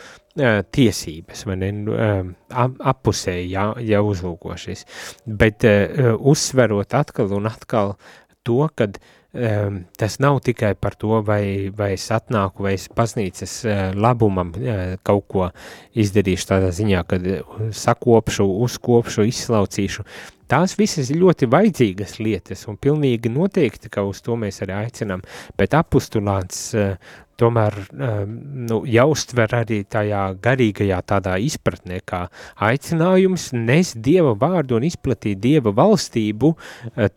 tiesības, 0.72 1.46
vai 1.48 1.58
ne, 1.60 1.72
appusēji, 2.52 3.50
ja, 3.52 3.72
ja 3.84 4.04
uzlūkošies. 4.04 4.86
Bet 5.28 5.66
uzsverot 6.18 6.96
atkal 6.96 7.34
un 7.36 7.50
atkal 7.52 7.98
to, 8.48 8.64
kad 8.76 8.96
uh, 8.96 9.18
um, 9.34 9.82
tas 9.98 10.17
nav 10.20 10.39
tikai 10.46 10.74
par 10.76 10.96
to, 11.00 11.22
vai, 11.26 11.72
vai 11.76 11.94
es 11.96 12.08
atnāku, 12.13 12.65
vai 12.67 12.76
es 12.78 12.88
baznīcas 12.96 13.56
uh, 13.65 13.80
labumam 13.96 14.52
uh, 14.58 14.84
kaut 15.08 15.26
ko 15.32 15.50
izdarīšu 15.96 16.52
tādā 16.52 16.70
ziņā, 16.76 17.06
kad 17.08 17.26
sakopšu, 17.76 18.48
uzkopšu, 18.67 19.26
izslaucīšu. 19.32 20.06
Tās 20.52 20.76
visas 20.76 21.08
ir 21.13 21.22
ļoti 21.22 21.48
vajadzīgas 21.48 22.17
lietas, 22.20 22.66
un 22.68 22.76
pilnīgi 22.76 23.32
noteikti, 23.32 23.91
ka 23.91 24.03
uz 24.03 24.20
to 24.24 24.36
mēs 24.39 24.60
arī 24.66 24.82
aicinām, 24.82 25.24
bet 25.60 25.78
apustulāns 25.80 26.66
uh, 26.76 26.97
tomēr 27.41 27.74
nu, 27.97 28.82
jāuztver 28.86 29.56
arī 29.62 29.80
tajā 29.89 30.28
garīgajā 30.43 30.99
tādā 31.10 31.39
izpratnē, 31.41 32.01
kā 32.06 32.28
aicinājums 32.62 33.47
nes 33.56 33.95
Dieva 33.97 34.36
vārdu 34.38 34.78
un 34.78 34.86
izplatīt 34.86 35.41
Dieva 35.41 35.74
valstību 35.74 36.51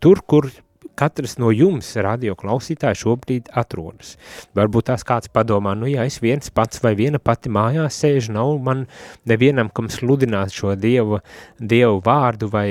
tur, 0.01 0.23
kur 0.25 0.49
katrs 0.97 1.37
no 1.41 1.51
jums, 1.53 1.91
radio 2.01 2.35
klausītāji, 2.39 3.01
šobrīd 3.03 3.51
atrodas. 3.61 4.15
Varbūt 4.57 4.89
tās 4.91 5.05
kāds 5.07 5.31
padomā, 5.33 5.75
nu 5.77 5.89
ja 5.91 6.07
es 6.07 6.21
viens 6.23 6.51
pats 6.55 6.81
vai 6.83 6.95
viena 6.97 7.19
pati 7.19 7.51
mājās 7.53 7.99
sēžu, 8.01 8.33
nav 8.35 8.55
man 8.63 8.85
nevienam, 9.27 9.69
kam 9.69 9.91
sludināt 9.91 10.55
šo 10.55 10.75
dievu, 10.79 11.21
dievu 11.59 12.01
vārdu 12.05 12.49
vai, 12.51 12.67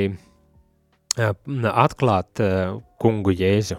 atklāt 1.15 2.41
uh, 2.43 2.81
kungu 2.99 3.35
Jēzu. 3.37 3.77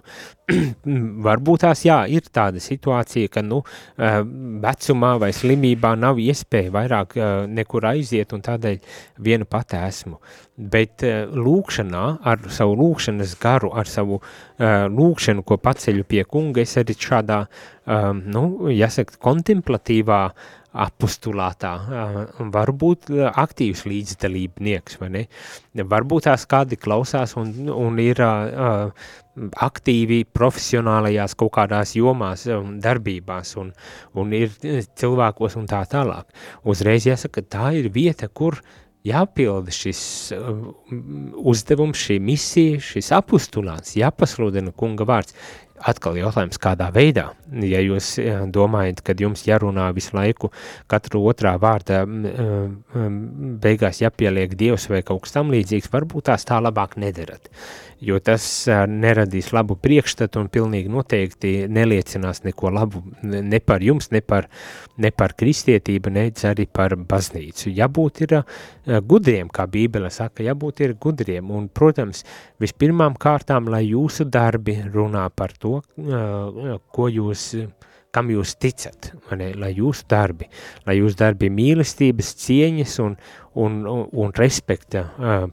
Varbūt 1.25 1.63
tās 1.65 1.81
jā, 1.85 1.97
ir 2.07 2.27
tāda 2.31 2.61
situācija, 2.63 3.31
ka 3.33 3.43
nu, 3.43 3.61
uh, 3.61 4.21
vecumā 4.63 5.15
vai 5.19 5.31
slimībā 5.35 5.95
nav 5.99 6.21
iespēja 6.21 6.71
vairāk 6.71 7.17
uh, 7.17 7.27
nekur 7.49 7.89
aiziet 7.91 8.33
un 8.35 8.43
tādēļ 8.45 8.79
vienu 9.19 9.47
pati 9.49 9.79
esmu. 9.79 10.19
Bet 10.55 11.03
lūkšanā, 11.03 12.03
ar 12.23 12.45
savu 12.47 12.77
lūkšanas 12.79 13.33
garu, 13.41 13.73
ar 13.75 13.89
savu 13.91 14.21
lūkšanu, 14.55 15.43
ko 15.43 15.57
paceļu 15.59 16.05
pie 16.07 16.23
kunga, 16.23 16.63
es 16.63 16.77
arī 16.79 16.95
šādā, 16.95 17.41
um, 17.83 18.21
nu, 18.31 18.45
jāsaka, 18.71 19.19
kontemplatīvā 19.19 20.21
uh, 20.29 20.53
apustulātā, 20.75 21.73
varbūt 22.53 23.09
aktīvs 23.31 23.85
līdzdalībnieks, 23.87 24.99
vai 25.01 25.09
ne? 25.13 25.23
Varbūt 25.75 26.27
tās 26.27 26.45
kādi 26.51 26.79
klausās 26.79 27.35
un, 27.39 27.53
un 27.71 27.99
ir 28.03 28.21
uh, 28.23 28.91
aktīvi 29.67 30.23
profesionālajās 30.35 31.35
kaut 31.39 31.53
kādās 31.57 31.95
jomās 31.97 32.45
un 32.51 32.79
darbībās 32.83 33.55
un, 33.61 33.73
un 34.15 34.33
ir 34.35 34.55
cilvēkos 34.59 35.59
un 35.59 35.69
tā 35.71 35.83
tālāk. 35.91 36.27
Uzreiz 36.67 37.07
jāsaka, 37.07 37.43
tā 37.43 37.71
ir 37.79 37.91
vieta, 37.95 38.27
kur 38.27 38.59
jāpilda 39.05 39.73
šis 39.75 40.01
uh, 40.35 40.65
uzdevums, 41.45 41.99
šī 42.07 42.19
misija, 42.19 42.81
šis 42.83 43.11
apustulāts, 43.15 43.95
jāpasludina 43.99 44.73
kunga 44.75 45.07
vārds, 45.07 45.35
Atkal 45.83 46.15
jautājums, 46.15 46.55
kādā 46.61 46.87
veidā, 46.95 47.25
ja 47.59 47.81
jūs 47.83 48.13
domājat, 48.55 49.01
ka 49.03 49.15
jums 49.19 49.43
jārunā 49.43 49.89
visu 49.95 50.15
laiku 50.15 50.49
katru 50.87 51.25
otrā 51.27 51.57
vārda 51.59 52.05
beigās 53.61 53.99
jāpieliek 53.99 54.55
Dievs 54.55 54.87
vai 54.87 55.01
kaut 55.03 55.25
kas 55.25 55.35
tam 55.35 55.51
līdzīgs, 55.51 55.91
varbūt 55.91 56.29
tās 56.31 56.47
tā 56.47 56.61
labāk 56.63 56.95
nedarat. 57.01 57.51
Jo 58.05 58.19
tas 58.19 58.43
neradīs 58.91 59.53
labu 59.55 59.77
priekšstatu 59.79 60.41
un 60.43 60.49
pilnīgi 60.51 60.91
noteikti 60.91 61.51
neliecinās 61.71 62.43
neko 62.43 62.69
labu 62.75 63.01
ne 63.23 63.59
par 63.63 63.83
jums, 63.83 64.09
ne 64.11 64.19
par, 64.21 64.49
ne 64.99 65.11
par 65.15 65.33
kristietību, 65.39 66.11
ne 66.11 66.25
arī 66.51 66.67
par 66.71 66.97
baznīcu. 66.99 67.71
Jābūt 67.71 68.21
ir 68.27 68.35
gudriem, 69.07 69.47
kā 69.49 69.65
Bībele 69.71 70.11
saka, 70.11 70.43
jābūt 70.43 70.83
ir 70.85 70.97
gudriem, 71.01 71.49
un, 71.55 71.69
protams, 71.71 72.25
vispirmām 72.61 73.15
kārtām, 73.19 73.71
lai 73.71 73.85
jūsu 73.87 74.27
darbi 74.27 74.75
runā 74.91 75.23
par 75.33 75.55
to, 75.55 75.64
ko 76.95 77.09
jūs 77.11 77.49
kam 78.15 78.29
jūs 78.31 78.53
ticat, 78.63 79.09
ne, 79.35 79.49
lai 79.59 79.73
jūsu 79.75 80.05
darbi, 80.07 80.47
lai 80.87 80.95
jūsu 81.01 81.19
darbi 81.19 81.49
mīlestības, 81.51 82.29
cieņas 82.45 82.93
un, 83.03 83.17
un, 83.59 83.81
un, 83.91 84.05
un 84.23 84.31
respekta 84.37 85.03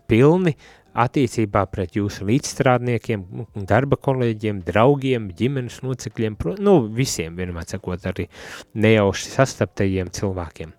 pilni 0.06 0.54
attiecībā 0.92 1.64
pret 1.72 1.96
jūsu 1.96 2.26
līdzstrādniekiem, 2.28 3.24
darba 3.68 3.96
kolēģiem, 3.96 4.60
draugiem, 4.66 5.30
ģimenes 5.38 5.80
locekļiem, 5.84 6.36
nu, 6.60 6.76
visiem, 6.92 7.36
vienmēr 7.38 7.66
sakot, 7.70 8.06
arī 8.12 8.28
nejauši 8.74 9.32
sastaptajiem 9.32 10.12
cilvēkiem. 10.12 10.72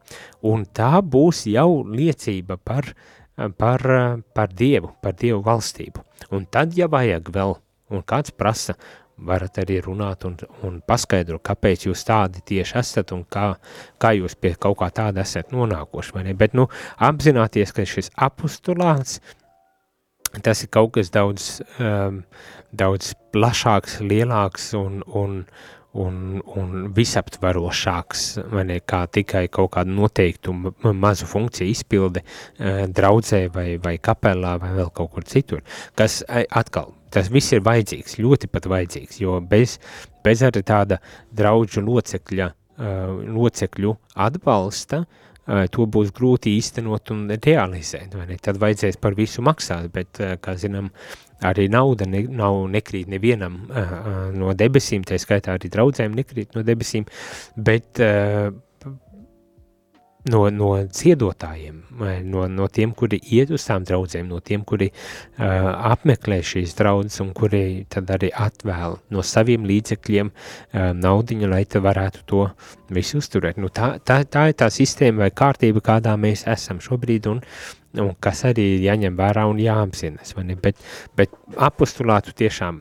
Un 0.49 0.67
tā 0.69 0.93
būs 1.01 1.47
jau 1.49 1.81
liecība 1.89 2.59
par, 2.61 2.93
par, 3.57 3.85
par 4.37 4.53
Dievu, 4.53 4.93
par 5.01 5.17
Dievu 5.19 5.41
valstību. 5.45 6.05
Un 6.33 6.45
tad, 6.45 6.77
ja 6.77 6.87
vajag 6.91 7.33
vēl, 7.33 7.57
un 7.93 8.05
kāds 8.07 8.33
prasa, 8.37 8.77
varat 9.17 9.59
arī 9.61 9.77
runāt 9.85 10.25
un, 10.25 10.35
un 10.65 10.81
paskaidro, 10.87 11.37
kāpēc 11.43 11.87
jūs 11.87 12.03
tādi 12.07 12.41
tieši 12.53 12.79
esat 12.81 13.13
un 13.15 13.21
kā, 13.29 13.53
kā 14.01 14.15
jūs 14.17 14.35
pie 14.35 14.55
kaut 14.59 14.79
kā 14.81 14.89
tāda 14.89 15.21
esat 15.21 15.53
nonākoši, 15.53 16.15
vai 16.15 16.25
ne? 16.29 16.33
Bet, 16.37 16.57
nu, 16.57 16.67
apzināties, 16.97 17.75
ka 17.75 17.87
šis 17.87 18.11
apostulāts– 18.17 19.19
tas 20.41 20.63
ir 20.63 20.71
kaut 20.73 20.93
kas 20.95 21.11
daudz, 21.13 21.61
um, 21.77 22.23
daudz 22.73 23.13
plašāks, 23.35 23.99
lielāks 24.01 24.71
un, 24.77 25.01
un, 25.05 25.35
un, 25.99 26.17
un 26.57 26.73
visaptvarošāks, 26.95 28.25
ne, 28.63 28.79
kā 28.81 29.03
tikai 29.13 29.45
kaut 29.53 29.73
kādu 29.75 29.93
noteiktu 29.93 30.55
mazu 30.97 31.29
funkciju 31.29 31.69
izpilde 31.69 32.23
uh, 32.23 32.85
draudzē 32.89 33.45
vai, 33.53 33.67
vai 33.83 33.99
kapelā 34.01 34.57
vai 34.61 34.73
vēl 34.79 34.89
kaut 34.95 35.13
kur 35.13 35.27
citur, 35.29 35.61
kas 35.99 36.23
atkal, 36.29 36.95
tas 37.13 37.29
viss 37.33 37.53
ir 37.55 37.63
vajadzīgs, 37.65 38.19
ļoti 38.21 38.49
pat 38.51 38.69
vajadzīgs, 38.71 39.19
jo 39.23 39.39
bez, 39.49 39.77
bez 40.25 40.43
arī 40.45 40.63
tāda 40.67 40.99
draudžu 41.35 41.83
locekļa, 41.85 42.49
uh, 42.49 43.19
locekļu 43.37 43.93
atbalsta, 44.27 45.03
uh, 45.03 45.19
to 45.71 45.85
būs 45.89 46.13
grūti 46.15 46.55
īstenot 46.57 47.13
un 47.15 47.27
realizēt. 47.35 48.15
Tad 48.41 48.59
vajadzēs 48.61 48.99
par 49.01 49.17
visu 49.17 49.43
maksāt, 49.45 49.89
bet, 49.93 50.21
kā 50.41 50.55
zinām, 50.59 50.89
arī 51.43 51.67
nauda 51.71 52.07
ne, 52.07 52.23
nav 52.31 52.61
nekrīt 52.71 53.09
nevienam 53.11 53.57
no 54.31 54.53
debesīm, 54.55 55.03
tā 55.03 55.17
skaitā 55.19 55.57
arī 55.57 55.71
draudzēm 55.73 56.13
nekrīt 56.15 56.55
no 56.55 56.63
debesīm, 56.63 57.03
bet 57.59 57.99
no, 60.31 60.43
no 60.53 60.69
ciedotājiem, 60.87 61.79
no, 62.29 62.45
no 62.47 62.67
tiem, 62.71 62.93
kuri 62.95 63.19
iet 63.35 63.51
uz 63.53 63.65
tām 63.67 63.83
draudzēm, 63.87 64.29
no 64.31 64.39
tiem, 64.45 64.63
kuri 64.67 64.89
uh, 64.89 65.69
apmeklē 65.91 66.39
šīs 66.45 66.75
draudzes 66.79 67.19
un 67.23 67.33
kuri 67.35 67.83
tad 67.91 68.11
arī 68.13 68.31
atvēl 68.31 68.97
no 69.13 69.23
saviem 69.27 69.67
līdzekļiem 69.67 70.31
uh, 70.31 70.91
naudiņu, 70.95 71.49
lai 71.51 71.63
te 71.67 71.81
varētu 71.83 72.23
to 72.29 72.45
visu 72.93 73.19
uzturēt. 73.19 73.59
Nu, 73.61 73.71
tā, 73.73 73.95
tā, 74.05 74.21
tā 74.23 74.47
ir 74.51 74.57
tā 74.59 74.69
sistēma 74.73 75.25
vai 75.25 75.31
kārtība, 75.35 75.83
kādā 75.83 76.15
mēs 76.19 76.45
esam 76.51 76.79
šobrīd 76.83 77.27
un, 77.31 77.43
un 77.99 78.13
kas 78.23 78.45
arī 78.49 78.69
ir 78.77 78.87
jāņem 78.87 79.19
vērā 79.19 79.45
un 79.49 79.59
jāapzinas, 79.61 80.35
vai 80.37 80.47
ne? 80.51 80.59
Bet, 80.59 80.79
bet 81.19 81.35
apostulātu 81.59 82.35
tiešām, 82.39 82.79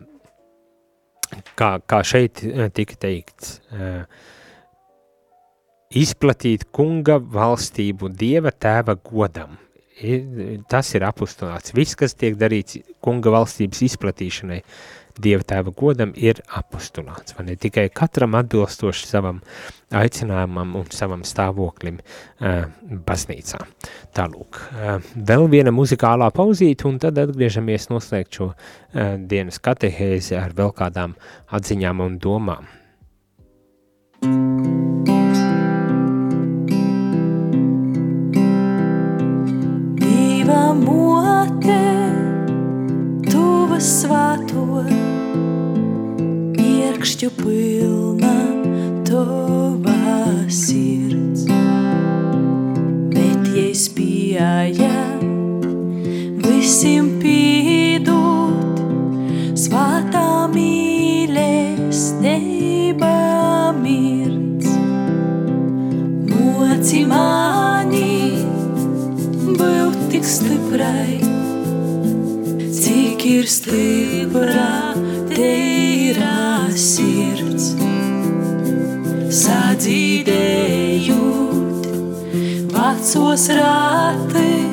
kā, 1.58 1.74
kā 1.88 2.04
šeit 2.06 2.44
tika 2.76 3.00
teikts, 3.08 3.58
uh, 3.74 4.06
izplatīt 5.98 6.68
kunga 6.74 7.18
valstību 7.20 8.12
dieva 8.16 8.52
tēva 8.52 8.96
godam. 8.96 9.58
Tas 10.72 10.88
ir 10.96 11.04
apustulāts. 11.06 11.74
Viss, 11.76 11.94
kas 11.98 12.16
tiek 12.18 12.34
darīts 12.40 12.80
kunga 13.04 13.30
valstības 13.34 13.84
izplatīšanai, 13.86 14.62
dieva 15.22 15.44
tēva 15.46 15.70
godam, 15.76 16.14
ir 16.16 16.40
apustulāts. 16.56 17.36
Ne 17.44 17.54
tikai 17.60 17.86
katram 17.94 18.34
atbilstoši 18.40 19.06
savam 19.06 19.42
aicinājumam 19.92 20.74
un 20.80 20.90
savam 20.94 21.22
stāvoklim 21.28 22.00
uh, 22.00 22.64
baznīcā. 23.06 23.60
Tālūk, 24.16 24.60
uh, 24.72 25.14
vēl 25.14 25.48
viena 25.52 25.74
muzikālā 25.74 26.32
pauzīte, 26.34 26.88
un 26.88 26.98
tad 27.02 27.20
atgriežamies 27.22 27.90
noslēgt 27.92 28.40
šo 28.40 28.52
uh, 28.52 28.56
dienas 29.18 29.60
katehēzi 29.62 30.40
ar 30.40 30.56
vēl 30.56 30.72
kādām 30.80 31.18
atziņām 31.52 32.06
un 32.08 32.16
domām. 32.22 32.70
Svāto, 43.82 44.86
iekšķu 46.62 47.30
pilna 47.34 48.34
tova 49.08 50.44
sirds. 50.46 51.48
Bet, 53.10 53.48
ja 53.50 53.64
es 53.64 53.88
pieeja, 53.96 55.00
visiem 56.44 57.08
pīdot, 57.24 58.78
svātā 59.58 60.46
mīlestība 60.54 63.10
mirds. 63.82 64.70
Moci 66.30 67.02
mani 67.10 68.14
būt 69.58 69.98
tik 70.14 70.24
stiprai, 70.36 71.11
cik 73.22 73.30
ir 73.30 73.46
stipra 73.46 74.94
teirā 75.30 76.66
sirds. 76.74 77.68
Sadzīdējot 79.42 81.12
vecos 82.74 83.44
rates, 83.58 84.71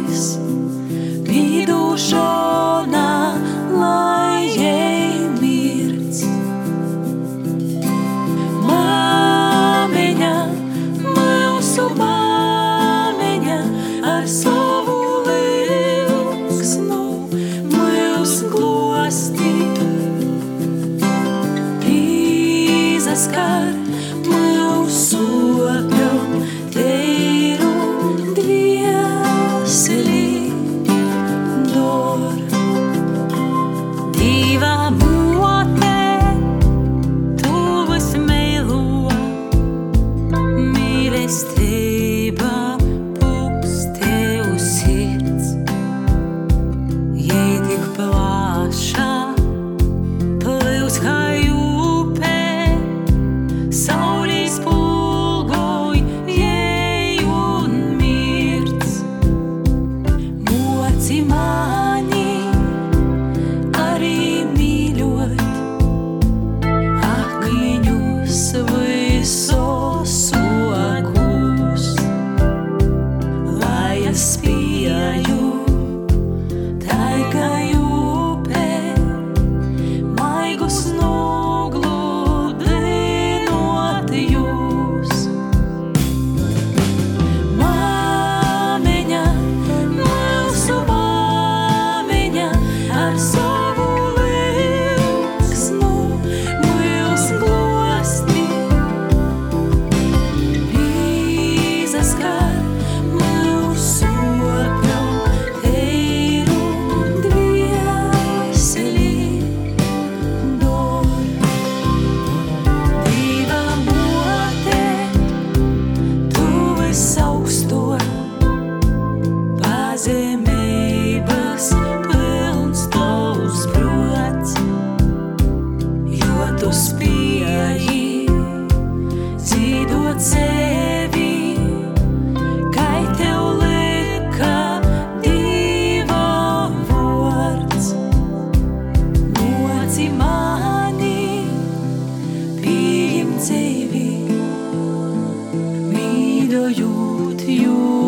jūt 147.50 147.99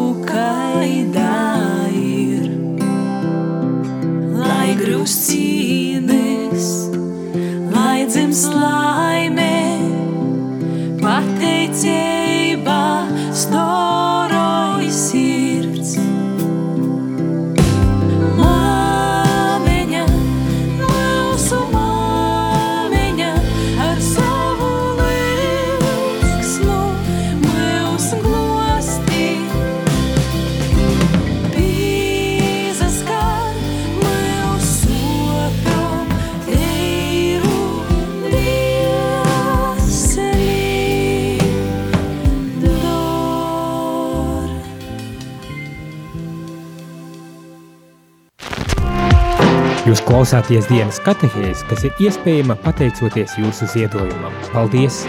klausāties 50.11 50.65
dienas 50.67 50.97
katehēs, 51.05 51.61
kas 51.69 51.85
ir 51.87 51.99
iespējama 52.03 52.57
pateicoties 52.59 53.37
jūsu 53.39 53.63
ziedojumam. 53.71 54.33
Paldies! 54.51 55.05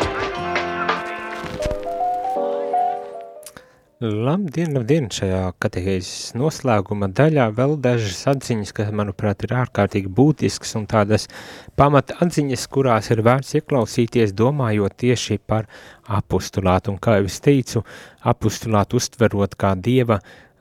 Labdien, 3.99 4.71
labdien! 4.77 5.09
Šajā 5.11 5.41
katehēzes 5.63 6.37
noslēguma 6.39 7.09
daļā 7.19 7.49
vēl 7.57 7.75
dažas 7.83 8.21
atziņas, 8.31 8.71
kas, 8.79 8.93
manuprāt, 8.95 9.43
ir 9.43 9.57
ārkārtīgi 9.65 10.13
būtiskas 10.21 10.77
un 10.79 10.87
tādas 10.91 11.27
pamata 11.75 12.21
atziņas, 12.23 12.69
kurās 12.71 13.11
ir 13.11 13.25
vērts 13.27 13.59
ieklausīties, 13.59 14.37
domājot 14.39 15.01
tieši 15.03 15.41
par 15.43 15.67
apustulātu. 16.07 16.95
Un 16.95 17.03
kā 17.03 17.19
jau 17.19 17.27
es 17.27 17.43
teicu, 17.43 17.83
apustulātu 18.23 19.03
uztverot 19.03 19.59
kā 19.59 19.75
dieva 19.83 20.23
uh, 20.23 20.52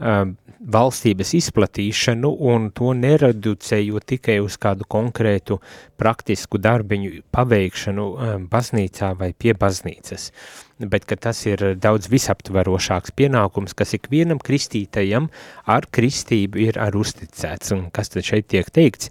valstības 0.61 1.33
izplatīšanu 1.37 2.29
un 2.51 2.69
to 2.75 2.93
nereducējot 2.97 4.05
tikai 4.13 4.37
uz 4.43 4.57
kādu 4.61 4.85
konkrētu 4.89 5.57
praktisku 5.97 6.59
darbiņu 6.61 7.23
paveikšanu 7.33 8.05
um, 8.07 8.47
baznīcā 8.51 9.11
vai 9.17 9.31
pie 9.33 9.55
baznīcas, 9.57 10.29
bet 10.79 11.05
ka 11.09 11.17
tas 11.17 11.43
ir 11.49 11.63
daudz 11.81 12.09
visaptverošāks 12.13 13.15
pienākums, 13.17 13.75
kas 13.77 13.95
ikvienam 13.97 14.41
kristītajam 14.41 15.29
ar 15.65 15.89
kristību 15.89 16.65
ir 16.69 16.81
ar 16.81 16.97
uzticēts. 16.97 17.73
Un 17.77 17.89
kas 17.93 18.13
tad 18.13 18.27
šeit 18.27 18.51
tiek 18.53 18.69
teikts? 18.69 19.09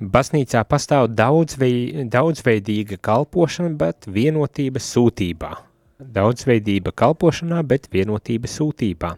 Baznīcā 0.00 0.64
pastāv 0.68 1.12
daudzvei, 1.14 2.04
daudzveidīga 2.10 2.98
kalpošana, 3.00 3.76
bet 3.78 4.10
vienotība 4.10 4.82
sūtībā. 4.82 5.54
Daudzveidība 5.98 6.90
kalpošanā, 6.90 7.60
bet 7.62 7.86
vienotība 7.92 8.50
sūtībā. 8.50 9.12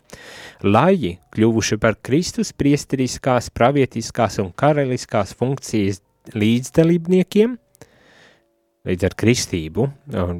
Laji, 0.67 1.17
kļuvuši 1.33 1.79
par 1.81 1.97
Kristus 2.05 2.53
priesteriskās, 2.53 3.49
pravietiskās 3.49 4.37
un 4.43 4.53
karaliskās 4.53 5.33
funkcijas 5.39 6.03
līdzdalībniekiem, 6.37 7.57
līdz 8.87 9.07
ar 9.09 9.17
kristību, 9.19 9.89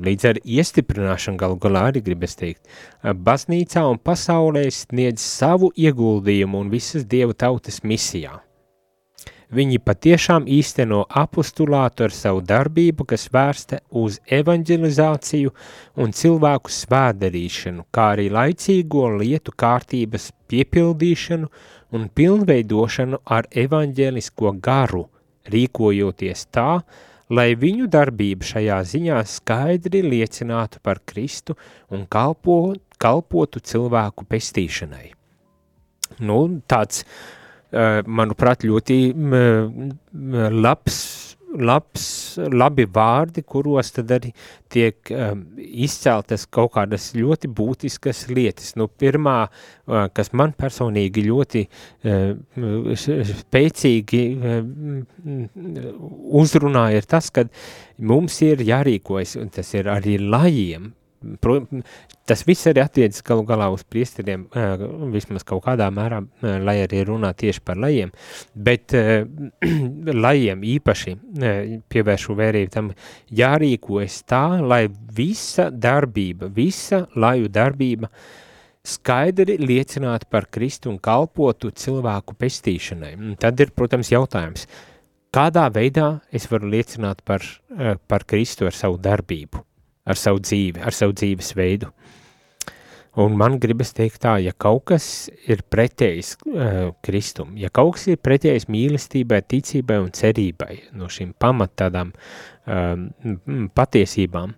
līdz 0.07 0.29
ar 0.31 0.41
iestiprināšanu 0.45 1.41
galu 1.41 1.59
galā 1.63 1.89
arī 1.91 2.05
gribas 2.07 2.37
teikt, 2.39 2.63
baznīcā 3.03 3.83
un 3.91 3.99
pasaulē 3.99 4.67
sniedz 4.71 5.25
savu 5.25 5.73
ieguldījumu 5.75 6.67
un 6.67 6.71
visas 6.71 7.09
Dieva 7.09 7.35
tautas 7.35 7.83
misijā. 7.83 8.37
Viņi 9.57 9.79
patiešām 9.81 10.45
īsteno 10.53 11.05
apostulātu 11.17 12.05
ar 12.05 12.13
savu 12.13 12.43
darbību, 12.45 13.07
kas 13.09 13.29
vērsta 13.33 13.79
uz 13.97 14.19
evanģelizāciju 14.39 15.53
un 16.03 16.13
cilvēku 16.19 16.73
svēdarīšanu, 16.75 17.87
kā 17.95 18.11
arī 18.17 18.27
laicīgo 18.35 19.07
lietu 19.23 19.55
kārtības 19.57 20.29
piepildīšanu 20.51 21.49
un 21.97 22.05
pilnveidošanu 22.21 23.23
ar 23.39 23.49
evaņģēlisko 23.65 24.53
garu, 24.67 25.07
rīkojoties 25.55 26.45
tā, 26.53 26.83
lai 27.33 27.49
viņu 27.57 27.89
darbība 27.97 28.45
šajā 28.51 28.83
ziņā 28.93 29.23
skaidri 29.31 30.05
liecinātu 30.05 30.85
par 30.85 31.01
Kristu 31.07 31.57
un 31.89 32.05
kalpo, 32.05 32.75
kalpotu 33.01 33.65
cilvēku 33.65 34.29
pestīšanai. 34.29 35.09
Nu, 36.21 36.39
tāds 36.69 37.03
uh, 37.03 37.46
manuprāt, 37.73 38.65
ļoti 38.67 38.99
labs, 40.67 40.99
labs, 41.57 42.05
labi 42.53 42.87
vārdi, 42.93 43.43
kuros 43.47 43.93
tad 43.97 44.11
arī 44.17 44.33
tiek 44.73 45.11
izceltas 45.57 46.47
kaut 46.53 46.75
kādas 46.77 47.09
ļoti 47.17 47.51
būtiskas 47.57 48.27
lietas. 48.31 48.75
Nu, 48.79 48.89
pirmā, 48.89 49.37
uh, 49.47 50.07
kas 50.15 50.33
man 50.37 50.55
personīgi 50.59 51.27
ļoti 51.29 51.65
uh, 51.67 52.93
spēcīgi 53.33 54.23
uzrunāja, 56.43 57.01
ir 57.01 57.11
tas, 57.11 57.31
ka 57.31 57.47
mums 57.99 58.41
ir 58.47 58.65
jārīkojas, 58.67 59.37
un 59.41 59.51
tas 59.55 59.75
ir 59.75 59.91
arī 59.93 60.19
lajiem, 60.23 60.93
Pro, 61.43 61.59
tas 62.29 62.43
viss 62.47 62.69
arī 62.71 62.83
attiecas 62.83 63.25
galu 63.27 63.45
galā 63.49 63.69
uz 63.75 63.85
priesteriem, 63.89 64.47
vismaz 65.15 65.45
kaut 65.47 65.65
kādā 65.67 65.89
mērā, 65.95 66.23
lai 66.63 66.79
arī 66.85 67.03
runā 67.09 67.33
tieši 67.37 67.63
par 67.67 67.81
lajiem, 67.83 68.13
bet 68.55 68.95
lajiem 70.27 70.65
īpaši 70.77 71.17
pievēršu 71.93 72.39
vērību 72.41 72.75
tam 72.75 72.91
jārīkojas 73.43 74.23
tā, 74.29 74.45
lai 74.63 74.87
visa 75.17 75.71
darbība, 75.71 76.51
visa 76.53 77.05
laju 77.17 77.53
darbība 77.53 78.11
skaidri 78.87 79.57
liecinātu 79.59 80.29
par 80.31 80.47
Kristu 80.53 80.93
un 80.93 81.01
kalpotu 81.03 81.73
cilvēku 81.75 82.37
pestīšanai. 82.39 83.15
Tad 83.43 83.63
ir, 83.63 83.73
protams, 83.75 84.13
jautājums, 84.15 84.67
kādā 85.35 85.67
veidā 85.75 86.21
es 86.35 86.47
varu 86.51 86.71
liecināt 86.73 87.25
par, 87.27 87.45
par 88.07 88.27
Kristu 88.29 88.69
ar 88.71 88.77
savu 88.77 89.01
darbību? 89.03 89.65
Ar 90.07 90.21
savu 90.21 90.41
dzīvi, 90.43 90.83
ar 90.87 90.95
savu 90.95 91.17
dzīvesveidu. 91.17 91.91
Un 93.17 93.33
man 93.41 93.55
gribas 93.57 93.95
teikt 93.97 94.21
tā, 94.27 94.35
ja 94.45 94.53
kaut 94.53 94.83
kas 94.91 95.07
ir 95.49 95.63
pretējs 95.73 96.35
uh, 96.37 96.91
Kristum, 97.05 97.55
ja 97.57 97.71
kaut 97.73 97.95
kas 97.97 98.11
ir 98.13 98.21
pretējs 98.21 98.69
mīlestībai, 98.69 99.41
ticībai 99.49 99.97
un 100.03 100.11
cerībai, 100.13 100.75
no 101.01 101.09
šīm 101.09 101.33
pamat 101.41 101.73
tādām 101.81 102.13
uh, 102.13 102.93
patiesībām, 103.73 104.53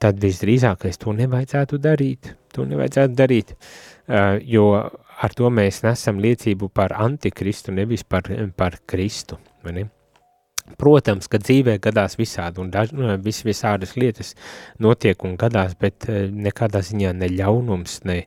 tad 0.00 0.24
visdrīzākais 0.24 0.98
to 1.04 1.12
nevajadzētu 1.20 1.82
darīt, 1.84 2.32
to 2.56 2.64
nevajadzētu 2.70 3.18
darīt, 3.18 3.52
uh, 3.52 4.40
jo 4.40 4.70
ar 5.22 5.36
to 5.36 5.52
mēs 5.52 5.84
nesam 5.84 6.22
liecību 6.24 6.72
par 6.72 6.96
antikristu, 6.96 7.76
nevis 7.76 8.08
par, 8.08 8.24
par 8.56 8.80
Kristu, 8.88 9.36
vai 9.62 9.82
ne? 9.82 9.90
Protams, 10.78 11.28
ka 11.30 11.40
dzīvē 11.42 11.78
gadās 11.82 12.16
visādi 12.20 12.62
un 12.62 12.70
daž, 12.72 12.94
nu, 12.96 13.10
vis, 13.22 13.42
visādas 13.46 13.96
lietas 13.96 14.34
notiek 14.82 15.24
un 15.26 15.36
gadās, 15.40 15.76
bet 15.78 16.08
eh, 16.08 16.26
nekādā 16.30 16.82
ziņā 16.84 17.12
ne 17.18 17.30
ļaunums, 17.32 18.00
ne 18.08 18.22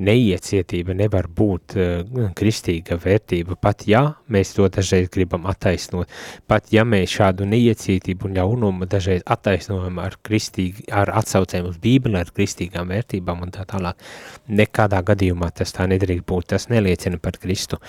neiecietība 0.00 0.94
nevar 0.96 1.26
būt 1.28 1.74
uh, 1.76 2.30
kristīga 2.36 2.96
vērtība, 3.00 3.56
pat 3.60 3.84
ja 3.88 4.02
mēs 4.32 4.54
to 4.56 4.64
dažreiz 4.72 5.10
gribam 5.12 5.44
attaisnot, 5.50 6.08
pat 6.48 6.72
ja 6.72 6.86
mēs 6.88 7.12
šādu 7.18 7.44
neiecietību 7.50 8.30
un 8.30 8.38
ļaunumu 8.38 8.88
dažreiz 8.90 9.24
attaisnojam 9.28 10.00
ar, 10.00 10.16
kristīgi, 10.24 10.86
ar 10.88 11.12
atsaucēm 11.20 11.68
uz 11.68 11.78
bībeli, 11.82 12.16
ar 12.20 12.32
kristīgām 12.32 12.88
vērtībām 12.94 13.44
un 13.44 13.52
tā 13.54 13.66
tālāk, 13.68 14.00
nekādā 14.48 15.02
gadījumā 15.12 15.52
tas 15.60 15.76
tā 15.76 15.88
nedrīkst 15.90 16.28
būt, 16.28 16.52
tas 16.54 16.70
neliecina 16.72 17.20
par 17.20 17.36
Kristu. 17.40 17.80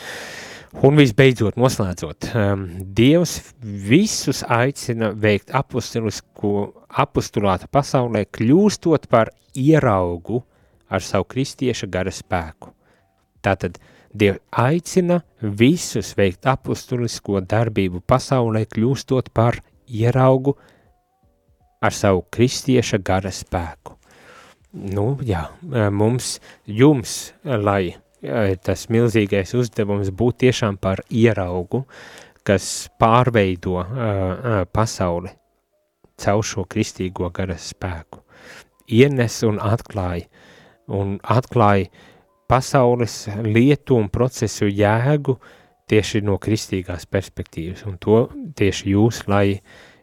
Un 0.80 0.96
visbeidzot, 0.96 1.58
noslēdzot, 1.60 2.30
um, 2.32 2.62
Dievs 2.96 3.52
visus 3.60 4.40
aicina 4.48 5.10
veikt 5.12 5.52
apostulāta 5.52 7.68
pasaulē, 7.68 8.24
kļūstot 8.32 9.10
par 9.12 9.36
ieraugu 9.52 10.40
ar 10.88 11.04
savu 11.04 11.28
kristieša 11.34 11.90
gara 11.92 12.14
spēku. 12.16 12.72
Tātad 13.44 13.84
Dievs 14.16 14.40
aicina 14.64 15.20
visus 15.42 16.16
veikt 16.16 16.48
apostulisko 16.48 17.44
darbību 17.44 18.00
pasaulē, 18.08 18.64
kļūstot 18.72 19.28
par 19.36 19.60
ieraugu 19.92 20.56
ar 21.84 21.92
savu 21.92 22.24
kristieša 22.32 22.98
gara 23.04 23.32
spēku. 23.32 23.98
Nu, 24.72 25.20
jā, 25.28 25.52
mums, 25.92 26.40
jums, 26.64 27.34
lai 27.44 27.98
ir 28.22 28.58
tas 28.64 28.88
milzīgais 28.94 29.54
uzdevums 29.58 30.12
būt 30.14 30.42
tiešām 30.46 30.78
par 30.82 31.04
ieraugu, 31.10 31.86
kas 32.46 32.90
pārveido 33.02 33.78
uh, 33.82 34.64
pasauli 34.74 35.34
caur 36.22 36.46
šo 36.46 36.66
kristīgo 36.70 37.30
gara 37.34 37.58
spēku. 37.58 38.22
Ienes 38.92 39.40
un 39.48 39.60
atklāja 39.62 40.28
un 40.92 41.18
atklāja 41.24 41.90
pasaules 42.52 43.28
lietu 43.46 43.96
un 43.96 44.10
procesu 44.12 44.68
jēgu 44.68 45.38
tieši 45.92 46.22
no 46.26 46.38
kristīgās 46.42 47.08
perspektīvas, 47.12 47.86
un 47.88 47.98
to 48.02 48.26
tieši 48.58 48.94
jūs, 48.94 49.24
lai 49.32 49.62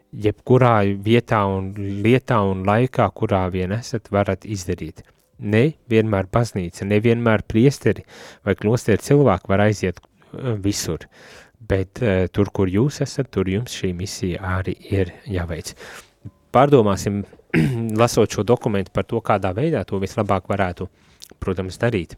jebkurā 0.09 0.81
vietā 1.05 1.43
un 1.49 1.71
lietā 2.03 2.39
un 2.45 2.65
laikā, 2.65 3.09
kurā 3.13 3.45
vien 3.53 3.73
esat, 3.77 4.09
varat 4.13 4.45
izdarīt. 4.45 5.03
Ne 5.39 5.63
vienmēr 5.91 6.27
baznīca, 6.31 6.85
ne 6.87 6.99
vienmēr 7.03 7.45
priesteri 7.47 8.03
vai 8.45 8.55
klosteri 8.59 9.03
cilvēki 9.03 9.51
var 9.51 9.63
aiziet 9.69 10.01
uh, 10.01 10.55
visur, 10.59 11.05
bet 11.59 12.01
uh, 12.03 12.25
tur, 12.31 12.51
kur 12.53 12.71
jūs 12.71 12.99
esat, 13.05 13.31
tur 13.31 13.49
jums 13.51 13.75
šī 13.79 13.93
misija 13.95 14.43
arī 14.59 14.75
ir 14.91 15.13
jāveic. 15.29 15.73
Pārdomāsim, 16.55 17.23
lasot 18.01 18.35
šo 18.35 18.43
dokumentu 18.43 18.91
par 18.93 19.07
to, 19.07 19.21
kādā 19.23 19.53
veidā 19.55 19.85
to 19.87 20.01
vislabāk 20.01 20.49
varētu, 20.51 20.89
protams, 21.39 21.79
darīt. 21.81 22.17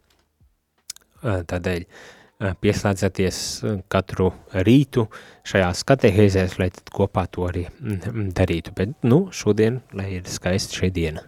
Uh, 1.22 1.44
tādēļ 1.46 1.84
uh, 1.86 2.56
pieslēdzieties 2.58 3.42
uh, 3.62 3.76
katru 3.92 4.32
rītu 4.66 5.06
šajās 5.46 5.84
katehēzēs, 5.92 6.58
lai 6.58 6.72
kopā 6.90 7.28
to 7.30 7.46
arī 7.52 7.68
mm, 7.70 8.32
darītu. 8.38 8.74
Bet, 8.78 8.98
nu, 9.06 9.28
šodien, 9.30 9.84
lai 9.94 10.16
ir 10.18 10.32
skaista 10.32 10.82
šī 10.82 10.90
diena. 10.96 11.28